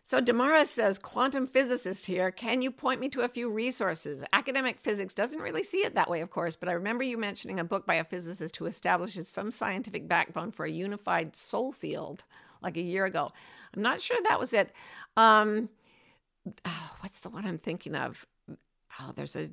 So 0.03 0.19
Damara 0.19 0.65
says, 0.65 0.97
quantum 0.97 1.47
physicist 1.47 2.05
here. 2.05 2.31
Can 2.31 2.61
you 2.61 2.71
point 2.71 2.99
me 2.99 3.07
to 3.09 3.21
a 3.21 3.29
few 3.29 3.49
resources? 3.49 4.23
Academic 4.33 4.79
physics 4.79 5.13
doesn't 5.13 5.39
really 5.39 5.63
see 5.63 5.85
it 5.85 5.95
that 5.95 6.09
way, 6.09 6.21
of 6.21 6.31
course, 6.31 6.55
but 6.55 6.67
I 6.67 6.73
remember 6.73 7.03
you 7.03 7.17
mentioning 7.17 7.59
a 7.59 7.63
book 7.63 7.85
by 7.85 7.95
a 7.95 8.03
physicist 8.03 8.57
who 8.57 8.65
establishes 8.65 9.29
some 9.29 9.51
scientific 9.51 10.07
backbone 10.07 10.51
for 10.51 10.65
a 10.65 10.71
unified 10.71 11.35
soul 11.35 11.71
field 11.71 12.23
like 12.61 12.77
a 12.77 12.81
year 12.81 13.05
ago. 13.05 13.31
I'm 13.73 13.81
not 13.81 14.01
sure 14.01 14.17
that 14.23 14.39
was 14.39 14.53
it. 14.53 14.73
Um, 15.15 15.69
oh, 16.65 16.95
what's 16.99 17.21
the 17.21 17.29
one 17.29 17.45
I'm 17.45 17.57
thinking 17.57 17.95
of? 17.95 18.25
Oh, 18.99 19.13
there's 19.15 19.35
a 19.35 19.49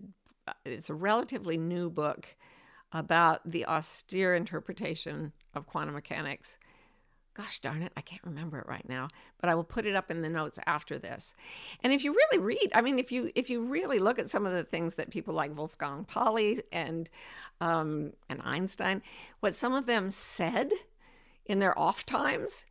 it's 0.65 0.91
a 0.91 0.95
relatively 0.95 1.59
new 1.59 1.91
book 1.91 2.27
about 2.93 3.49
the 3.49 3.67
austere 3.67 4.35
interpretation 4.35 5.33
of 5.55 5.67
quantum 5.67 5.95
mechanics 5.95 6.59
gosh 7.39 7.61
darn 7.61 7.83
it, 7.83 7.93
I 7.97 8.01
can't 8.01 8.25
remember 8.25 8.59
it 8.59 8.67
right 8.67 8.87
now, 8.89 9.07
but 9.41 9.49
I 9.49 9.55
will 9.55 9.65
put 9.65 9.87
it 9.87 9.95
up 9.95 10.11
in 10.11 10.23
the 10.23 10.29
notes 10.29 10.59
after 10.67 10.99
this. 10.99 11.35
And 11.85 11.93
if 11.93 12.03
you 12.03 12.13
really 12.13 12.43
read, 12.43 12.73
I 12.75 12.81
mean, 12.81 12.99
if 12.99 13.13
you 13.13 13.31
if 13.37 13.49
you 13.49 13.63
really 13.63 14.01
look 14.01 14.19
at 14.19 14.29
some 14.29 14.45
of 14.45 14.53
the 14.53 14.65
things 14.65 14.97
that 14.97 15.11
people 15.11 15.35
like 15.35 15.57
Wolfgang 15.57 16.05
Pauli 16.05 16.61
and 16.73 17.09
um, 17.61 18.13
and 18.29 18.43
Einstein, 18.43 19.03
what 19.39 19.55
some 19.55 19.73
of 19.73 19.87
them 19.87 20.11
said 20.11 20.73
in 21.47 21.61
their 21.61 21.79
off 21.79 22.05
times, 22.05 22.67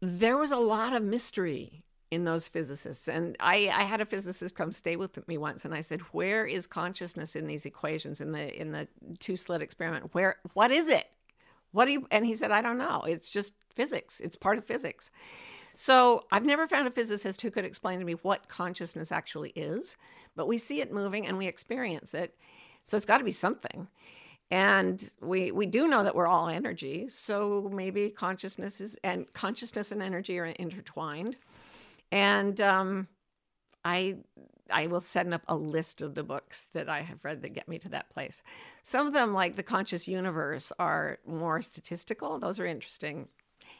there 0.00 0.38
was 0.38 0.52
a 0.52 0.56
lot 0.56 0.94
of 0.94 1.02
mystery 1.02 1.84
in 2.10 2.24
those 2.24 2.48
physicists. 2.48 3.08
And 3.08 3.36
I, 3.40 3.68
I 3.72 3.82
had 3.82 4.00
a 4.00 4.06
physicist 4.06 4.54
come 4.54 4.72
stay 4.72 4.96
with 4.96 5.26
me 5.28 5.38
once, 5.38 5.64
and 5.64 5.74
I 5.74 5.80
said, 5.80 6.00
"Where 6.12 6.46
is 6.46 6.66
consciousness 6.66 7.36
in 7.36 7.46
these 7.46 7.66
equations 7.66 8.20
in 8.20 8.32
the 8.32 8.60
in 8.60 8.72
the 8.72 8.88
two 9.18 9.36
slit 9.36 9.62
experiment? 9.62 10.14
Where 10.14 10.36
what 10.54 10.70
is 10.70 10.88
it?" 10.88 11.06
What 11.72 11.84
do 11.84 11.92
you, 11.92 12.06
and 12.10 12.24
he 12.24 12.34
said, 12.34 12.52
I 12.52 12.62
don't 12.62 12.78
know. 12.78 13.02
It's 13.06 13.28
just 13.28 13.52
physics, 13.68 14.18
it's 14.20 14.34
part 14.34 14.56
of 14.56 14.64
physics. 14.64 15.10
So 15.74 16.24
I've 16.32 16.46
never 16.46 16.66
found 16.66 16.88
a 16.88 16.90
physicist 16.90 17.42
who 17.42 17.50
could 17.50 17.66
explain 17.66 17.98
to 17.98 18.04
me 18.06 18.14
what 18.14 18.48
consciousness 18.48 19.12
actually 19.12 19.50
is, 19.50 19.98
but 20.34 20.48
we 20.48 20.56
see 20.56 20.80
it 20.80 20.90
moving 20.90 21.26
and 21.26 21.36
we 21.36 21.46
experience 21.46 22.14
it. 22.14 22.34
So 22.84 22.96
it's 22.96 23.04
got 23.04 23.18
to 23.18 23.24
be 23.24 23.30
something. 23.30 23.88
And 24.50 25.06
we 25.20 25.50
we 25.50 25.66
do 25.66 25.86
know 25.86 26.02
that 26.02 26.14
we're 26.14 26.28
all 26.28 26.48
energy, 26.48 27.08
so 27.10 27.68
maybe 27.70 28.08
consciousness 28.08 28.80
is 28.80 28.96
and 29.04 29.30
consciousness 29.34 29.92
and 29.92 30.02
energy 30.02 30.38
are 30.38 30.46
intertwined. 30.46 31.36
And 32.12 32.60
um, 32.60 33.08
I 33.84 34.16
I 34.70 34.86
will 34.88 35.00
send 35.00 35.32
up 35.32 35.42
a 35.48 35.56
list 35.56 36.02
of 36.02 36.14
the 36.14 36.24
books 36.24 36.64
that 36.72 36.88
I 36.88 37.02
have 37.02 37.24
read 37.24 37.42
that 37.42 37.54
get 37.54 37.68
me 37.68 37.78
to 37.78 37.88
that 37.90 38.10
place. 38.10 38.42
Some 38.82 39.06
of 39.06 39.12
them, 39.12 39.32
like 39.32 39.54
The 39.54 39.62
Conscious 39.62 40.08
Universe, 40.08 40.72
are 40.78 41.18
more 41.26 41.62
statistical. 41.62 42.38
Those 42.38 42.58
are 42.58 42.66
interesting. 42.66 43.28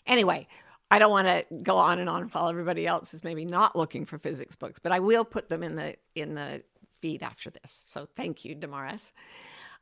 Anyway, 0.06 0.46
I 0.90 0.98
don't 0.98 1.10
want 1.10 1.26
to 1.26 1.44
go 1.62 1.76
on 1.76 1.98
and 1.98 2.08
on 2.08 2.24
while 2.28 2.48
everybody 2.48 2.86
else 2.86 3.12
is 3.14 3.24
maybe 3.24 3.44
not 3.44 3.74
looking 3.74 4.04
for 4.04 4.18
physics 4.18 4.54
books, 4.54 4.78
but 4.78 4.92
I 4.92 5.00
will 5.00 5.24
put 5.24 5.48
them 5.48 5.62
in 5.62 5.74
the 5.74 5.96
in 6.14 6.32
the 6.32 6.62
feed 7.00 7.22
after 7.22 7.50
this. 7.50 7.84
So 7.88 8.06
thank 8.16 8.44
you, 8.44 8.54
Damaris. 8.54 9.12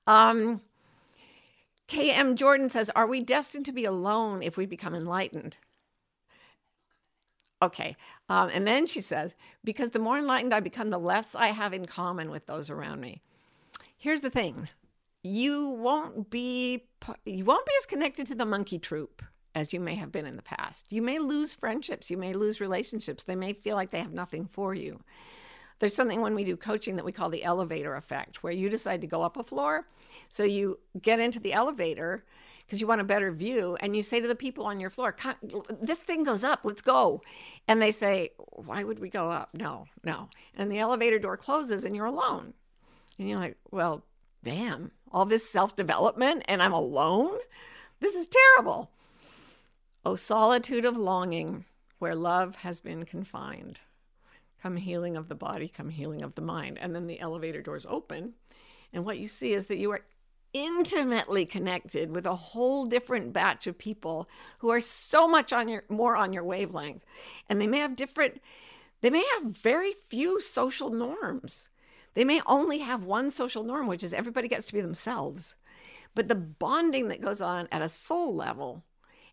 Um, 0.06 0.62
KM 1.88 2.34
Jordan 2.36 2.70
says, 2.70 2.90
"Are 2.96 3.06
we 3.06 3.20
destined 3.20 3.66
to 3.66 3.72
be 3.72 3.84
alone 3.84 4.42
if 4.42 4.56
we 4.56 4.64
become 4.64 4.94
enlightened?" 4.94 5.58
Okay. 7.62 7.96
Um, 8.28 8.50
and 8.52 8.66
then 8.66 8.86
she 8.86 9.00
says, 9.00 9.34
because 9.62 9.90
the 9.90 9.98
more 9.98 10.18
enlightened 10.18 10.52
I 10.52 10.60
become, 10.60 10.90
the 10.90 10.98
less 10.98 11.34
I 11.34 11.48
have 11.48 11.72
in 11.72 11.86
common 11.86 12.30
with 12.30 12.46
those 12.46 12.70
around 12.70 13.00
me. 13.00 13.22
Here's 13.96 14.20
the 14.20 14.30
thing 14.30 14.68
you 15.22 15.70
won't 15.70 16.28
be 16.28 16.84
you 17.24 17.44
won't 17.44 17.64
be 17.64 17.72
as 17.80 17.86
connected 17.86 18.26
to 18.26 18.34
the 18.34 18.44
monkey 18.44 18.78
troop 18.78 19.22
as 19.54 19.72
you 19.72 19.80
may 19.80 19.94
have 19.94 20.12
been 20.12 20.26
in 20.26 20.36
the 20.36 20.42
past. 20.42 20.92
You 20.92 21.00
may 21.00 21.18
lose 21.18 21.54
friendships, 21.54 22.10
you 22.10 22.16
may 22.16 22.32
lose 22.32 22.60
relationships. 22.60 23.24
They 23.24 23.36
may 23.36 23.52
feel 23.52 23.76
like 23.76 23.90
they 23.90 24.00
have 24.00 24.12
nothing 24.12 24.46
for 24.46 24.74
you. 24.74 25.00
There's 25.78 25.94
something 25.94 26.20
when 26.20 26.34
we 26.34 26.44
do 26.44 26.56
coaching 26.56 26.96
that 26.96 27.04
we 27.04 27.12
call 27.12 27.30
the 27.30 27.44
elevator 27.44 27.94
effect, 27.96 28.42
where 28.42 28.52
you 28.52 28.68
decide 28.68 29.00
to 29.00 29.06
go 29.06 29.22
up 29.22 29.36
a 29.36 29.42
floor. 29.42 29.86
So 30.28 30.44
you 30.44 30.78
get 31.00 31.20
into 31.20 31.40
the 31.40 31.52
elevator 31.52 32.24
because 32.66 32.80
you 32.80 32.86
want 32.86 33.00
a 33.00 33.04
better 33.04 33.30
view. 33.30 33.76
And 33.80 33.96
you 33.96 34.02
say 34.02 34.20
to 34.20 34.28
the 34.28 34.34
people 34.34 34.66
on 34.66 34.80
your 34.80 34.90
floor, 34.90 35.14
this 35.80 35.98
thing 35.98 36.22
goes 36.24 36.44
up, 36.44 36.60
let's 36.64 36.82
go. 36.82 37.22
And 37.68 37.80
they 37.80 37.92
say, 37.92 38.30
why 38.38 38.84
would 38.84 38.98
we 38.98 39.10
go 39.10 39.30
up? 39.30 39.50
No, 39.54 39.86
no. 40.02 40.28
And 40.56 40.70
the 40.70 40.78
elevator 40.78 41.18
door 41.18 41.36
closes 41.36 41.84
and 41.84 41.94
you're 41.94 42.06
alone. 42.06 42.54
And 43.18 43.28
you're 43.28 43.38
like, 43.38 43.56
well, 43.70 44.04
damn, 44.42 44.90
all 45.12 45.24
this 45.24 45.48
self 45.48 45.76
development 45.76 46.44
and 46.48 46.62
I'm 46.62 46.72
alone? 46.72 47.38
This 48.00 48.14
is 48.14 48.28
terrible. 48.28 48.90
Oh, 50.04 50.16
solitude 50.16 50.84
of 50.84 50.98
longing, 50.98 51.64
where 51.98 52.14
love 52.14 52.56
has 52.56 52.80
been 52.80 53.04
confined. 53.04 53.80
Come 54.62 54.76
healing 54.76 55.16
of 55.16 55.28
the 55.28 55.34
body, 55.34 55.68
come 55.68 55.90
healing 55.90 56.22
of 56.22 56.34
the 56.34 56.42
mind. 56.42 56.78
And 56.80 56.94
then 56.94 57.06
the 57.06 57.20
elevator 57.20 57.62
doors 57.62 57.86
open 57.88 58.34
And 58.92 59.04
what 59.04 59.18
you 59.18 59.28
see 59.28 59.52
is 59.52 59.66
that 59.66 59.76
you 59.76 59.90
are 59.90 60.02
intimately 60.54 61.44
connected 61.44 62.12
with 62.12 62.26
a 62.26 62.34
whole 62.34 62.86
different 62.86 63.32
batch 63.32 63.66
of 63.66 63.76
people 63.76 64.28
who 64.58 64.70
are 64.70 64.80
so 64.80 65.28
much 65.28 65.52
on 65.52 65.68
your 65.68 65.84
more 65.88 66.16
on 66.16 66.32
your 66.32 66.44
wavelength. 66.44 67.04
And 67.50 67.60
they 67.60 67.66
may 67.66 67.80
have 67.80 67.96
different 67.96 68.40
they 69.02 69.10
may 69.10 69.24
have 69.34 69.44
very 69.44 69.92
few 69.92 70.40
social 70.40 70.88
norms. 70.88 71.68
They 72.14 72.24
may 72.24 72.40
only 72.46 72.78
have 72.78 73.04
one 73.04 73.30
social 73.30 73.64
norm, 73.64 73.86
which 73.86 74.02
is 74.02 74.14
everybody 74.14 74.48
gets 74.48 74.66
to 74.68 74.72
be 74.72 74.80
themselves. 74.80 75.56
But 76.14 76.28
the 76.28 76.36
bonding 76.36 77.08
that 77.08 77.20
goes 77.20 77.42
on 77.42 77.68
at 77.70 77.82
a 77.82 77.88
soul 77.88 78.34
level 78.34 78.84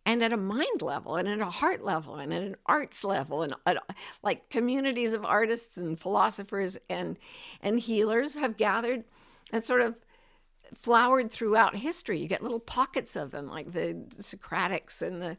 and 0.05 0.23
at 0.23 0.34
a 0.34 0.38
mind 0.38 0.81
level 0.81 1.15
and 1.15 1.27
at 1.27 1.39
a 1.39 1.45
heart 1.45 1.84
level 1.84 2.15
and 2.15 2.34
at 2.34 2.41
an 2.41 2.55
arts 2.65 3.03
level 3.03 3.43
and 3.43 3.53
at, 3.65 3.77
like 4.23 4.49
communities 4.49 5.13
of 5.13 5.23
artists 5.23 5.77
and 5.77 5.99
philosophers 5.99 6.77
and 6.89 7.17
and 7.62 7.79
healers 7.79 8.36
have 8.36 8.57
gathered 8.57 9.03
and 9.53 9.63
sort 9.63 9.81
of 9.81 9.99
flowered 10.73 11.31
throughout 11.31 11.75
history. 11.75 12.19
You 12.19 12.27
get 12.27 12.41
little 12.41 12.60
pockets 12.60 13.15
of 13.15 13.31
them, 13.31 13.47
like 13.47 13.71
the 13.71 14.05
Socratics 14.19 15.01
and 15.01 15.21
the 15.21 15.38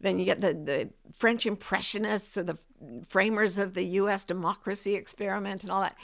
then 0.00 0.18
you 0.18 0.24
get 0.24 0.40
the, 0.40 0.54
the 0.54 0.90
French 1.12 1.44
Impressionists 1.44 2.38
or 2.38 2.44
the 2.44 2.58
framers 3.08 3.58
of 3.58 3.74
the 3.74 3.82
US 3.82 4.24
democracy 4.24 4.94
experiment 4.94 5.62
and 5.62 5.72
all 5.72 5.80
that. 5.80 5.96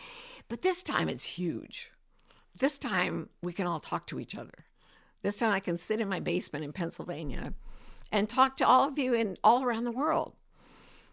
But 0.48 0.62
this 0.62 0.82
time 0.82 1.08
it's 1.08 1.24
huge. 1.24 1.90
This 2.58 2.78
time 2.78 3.28
we 3.42 3.52
can 3.52 3.66
all 3.66 3.80
talk 3.80 4.06
to 4.08 4.18
each 4.18 4.36
other. 4.36 4.66
This 5.22 5.38
time 5.38 5.52
I 5.52 5.60
can 5.60 5.76
sit 5.76 6.00
in 6.00 6.08
my 6.08 6.20
basement 6.20 6.64
in 6.64 6.72
Pennsylvania 6.72 7.54
and 8.12 8.28
talk 8.28 8.56
to 8.56 8.66
all 8.66 8.88
of 8.88 8.98
you 8.98 9.14
in 9.14 9.36
all 9.42 9.62
around 9.64 9.84
the 9.84 9.92
world. 9.92 10.34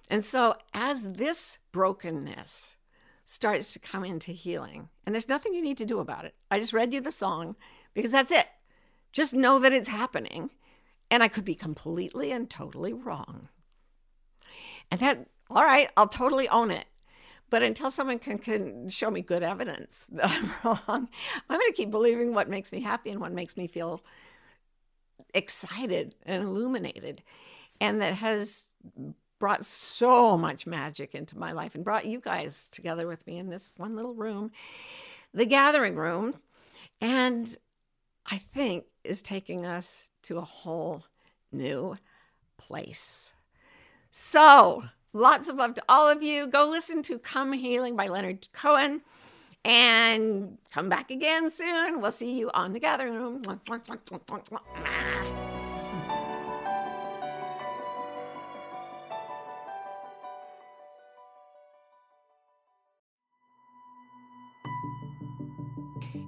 And 0.09 0.25
so 0.25 0.55
as 0.73 1.13
this 1.13 1.57
brokenness 1.71 2.75
starts 3.31 3.71
to 3.71 3.79
come 3.79 4.03
into 4.03 4.31
healing. 4.31 4.89
And 5.05 5.15
there's 5.15 5.29
nothing 5.29 5.53
you 5.53 5.61
need 5.61 5.77
to 5.77 5.85
do 5.85 5.99
about 5.99 6.25
it. 6.25 6.35
I 6.49 6.59
just 6.59 6.73
read 6.73 6.93
you 6.93 6.99
the 6.99 7.11
song 7.11 7.55
because 7.93 8.11
that's 8.11 8.31
it. 8.31 8.47
Just 9.13 9.33
know 9.33 9.57
that 9.59 9.71
it's 9.71 9.87
happening. 9.87 10.49
And 11.09 11.23
I 11.23 11.29
could 11.29 11.45
be 11.45 11.55
completely 11.55 12.31
and 12.31 12.49
totally 12.49 12.91
wrong. 12.91 13.47
And 14.91 14.99
that, 14.99 15.27
all 15.49 15.63
right, 15.63 15.89
I'll 15.95 16.07
totally 16.09 16.49
own 16.49 16.71
it. 16.71 16.87
But 17.49 17.63
until 17.63 17.89
someone 17.89 18.19
can, 18.19 18.37
can 18.37 18.89
show 18.89 19.09
me 19.09 19.21
good 19.21 19.43
evidence 19.43 20.09
that 20.11 20.29
I'm 20.29 20.51
wrong, 20.63 21.07
I'm 21.49 21.59
going 21.59 21.71
to 21.71 21.73
keep 21.73 21.89
believing 21.89 22.33
what 22.33 22.49
makes 22.49 22.73
me 22.73 22.81
happy 22.81 23.11
and 23.11 23.21
what 23.21 23.31
makes 23.31 23.55
me 23.55 23.67
feel 23.67 24.03
excited 25.33 26.15
and 26.25 26.43
illuminated 26.43 27.23
and 27.79 28.01
that 28.01 28.13
has 28.13 28.67
brought 29.41 29.65
so 29.65 30.37
much 30.37 30.67
magic 30.67 31.15
into 31.15 31.37
my 31.37 31.51
life 31.51 31.73
and 31.73 31.83
brought 31.83 32.05
you 32.05 32.21
guys 32.21 32.69
together 32.69 33.07
with 33.07 33.25
me 33.25 33.39
in 33.39 33.49
this 33.49 33.71
one 33.75 33.95
little 33.95 34.13
room, 34.13 34.51
the 35.33 35.45
gathering 35.45 35.95
room, 35.95 36.35
and 37.01 37.57
I 38.27 38.37
think 38.37 38.85
is 39.03 39.23
taking 39.23 39.65
us 39.65 40.11
to 40.23 40.37
a 40.37 40.41
whole 40.41 41.03
new 41.51 41.97
place. 42.57 43.33
So, 44.11 44.83
lots 45.11 45.49
of 45.49 45.55
love 45.55 45.73
to 45.73 45.83
all 45.89 46.07
of 46.07 46.21
you. 46.21 46.45
Go 46.45 46.67
listen 46.67 47.01
to 47.03 47.17
Come 47.17 47.51
Healing 47.51 47.95
by 47.95 48.09
Leonard 48.09 48.47
Cohen 48.53 49.01
and 49.65 50.59
come 50.71 50.87
back 50.87 51.09
again 51.09 51.49
soon. 51.49 51.99
We'll 51.99 52.11
see 52.11 52.33
you 52.37 52.51
on 52.53 52.73
the 52.73 52.79
gathering 52.79 53.15
room. 53.15 53.41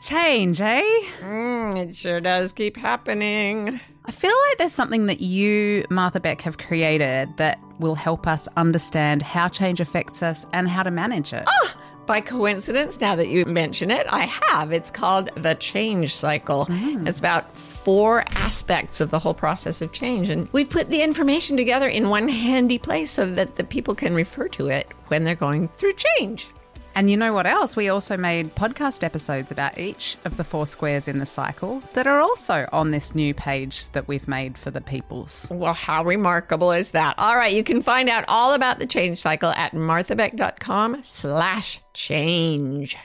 Change, 0.00 0.60
eh? 0.60 0.82
Mm, 1.20 1.76
it 1.88 1.96
sure 1.96 2.20
does 2.20 2.52
keep 2.52 2.76
happening. 2.76 3.80
I 4.04 4.10
feel 4.12 4.34
like 4.48 4.58
there's 4.58 4.72
something 4.72 5.06
that 5.06 5.20
you, 5.20 5.84
Martha 5.90 6.20
Beck, 6.20 6.40
have 6.42 6.56
created 6.56 7.36
that 7.36 7.58
will 7.78 7.96
help 7.96 8.26
us 8.26 8.48
understand 8.56 9.22
how 9.22 9.48
change 9.48 9.80
affects 9.80 10.22
us 10.22 10.46
and 10.52 10.68
how 10.68 10.82
to 10.82 10.90
manage 10.90 11.32
it. 11.32 11.44
Oh, 11.46 11.74
by 12.06 12.20
coincidence, 12.20 13.00
now 13.00 13.16
that 13.16 13.28
you 13.28 13.44
mention 13.44 13.90
it, 13.90 14.06
I 14.08 14.24
have. 14.24 14.72
It's 14.72 14.90
called 14.90 15.30
The 15.36 15.54
Change 15.54 16.14
Cycle. 16.14 16.64
Mm. 16.66 17.06
It's 17.06 17.18
about 17.18 17.54
four 17.58 18.24
aspects 18.28 19.00
of 19.00 19.10
the 19.10 19.18
whole 19.18 19.34
process 19.34 19.82
of 19.82 19.92
change. 19.92 20.30
And 20.30 20.48
we've 20.52 20.70
put 20.70 20.88
the 20.88 21.02
information 21.02 21.56
together 21.56 21.88
in 21.88 22.08
one 22.08 22.28
handy 22.28 22.78
place 22.78 23.10
so 23.10 23.30
that 23.32 23.56
the 23.56 23.64
people 23.64 23.94
can 23.94 24.14
refer 24.14 24.48
to 24.48 24.68
it 24.68 24.88
when 25.08 25.24
they're 25.24 25.34
going 25.34 25.68
through 25.68 25.94
change. 25.94 26.48
And 26.98 27.08
you 27.08 27.16
know 27.16 27.32
what 27.32 27.46
else? 27.46 27.76
We 27.76 27.90
also 27.90 28.16
made 28.16 28.56
podcast 28.56 29.04
episodes 29.04 29.52
about 29.52 29.78
each 29.78 30.16
of 30.24 30.36
the 30.36 30.42
four 30.42 30.66
squares 30.66 31.06
in 31.06 31.20
the 31.20 31.26
cycle 31.26 31.80
that 31.94 32.08
are 32.08 32.18
also 32.18 32.68
on 32.72 32.90
this 32.90 33.14
new 33.14 33.32
page 33.34 33.88
that 33.92 34.08
we've 34.08 34.26
made 34.26 34.58
for 34.58 34.72
the 34.72 34.80
peoples. 34.80 35.46
Well, 35.48 35.74
how 35.74 36.02
remarkable 36.02 36.72
is 36.72 36.90
that? 36.90 37.14
All 37.16 37.36
right, 37.36 37.54
you 37.54 37.62
can 37.62 37.82
find 37.82 38.08
out 38.08 38.24
all 38.26 38.52
about 38.52 38.80
the 38.80 38.86
change 38.86 39.18
cycle 39.18 39.50
at 39.50 39.74
marthabeck.com 39.74 41.04
slash 41.04 41.80
change. 41.94 42.96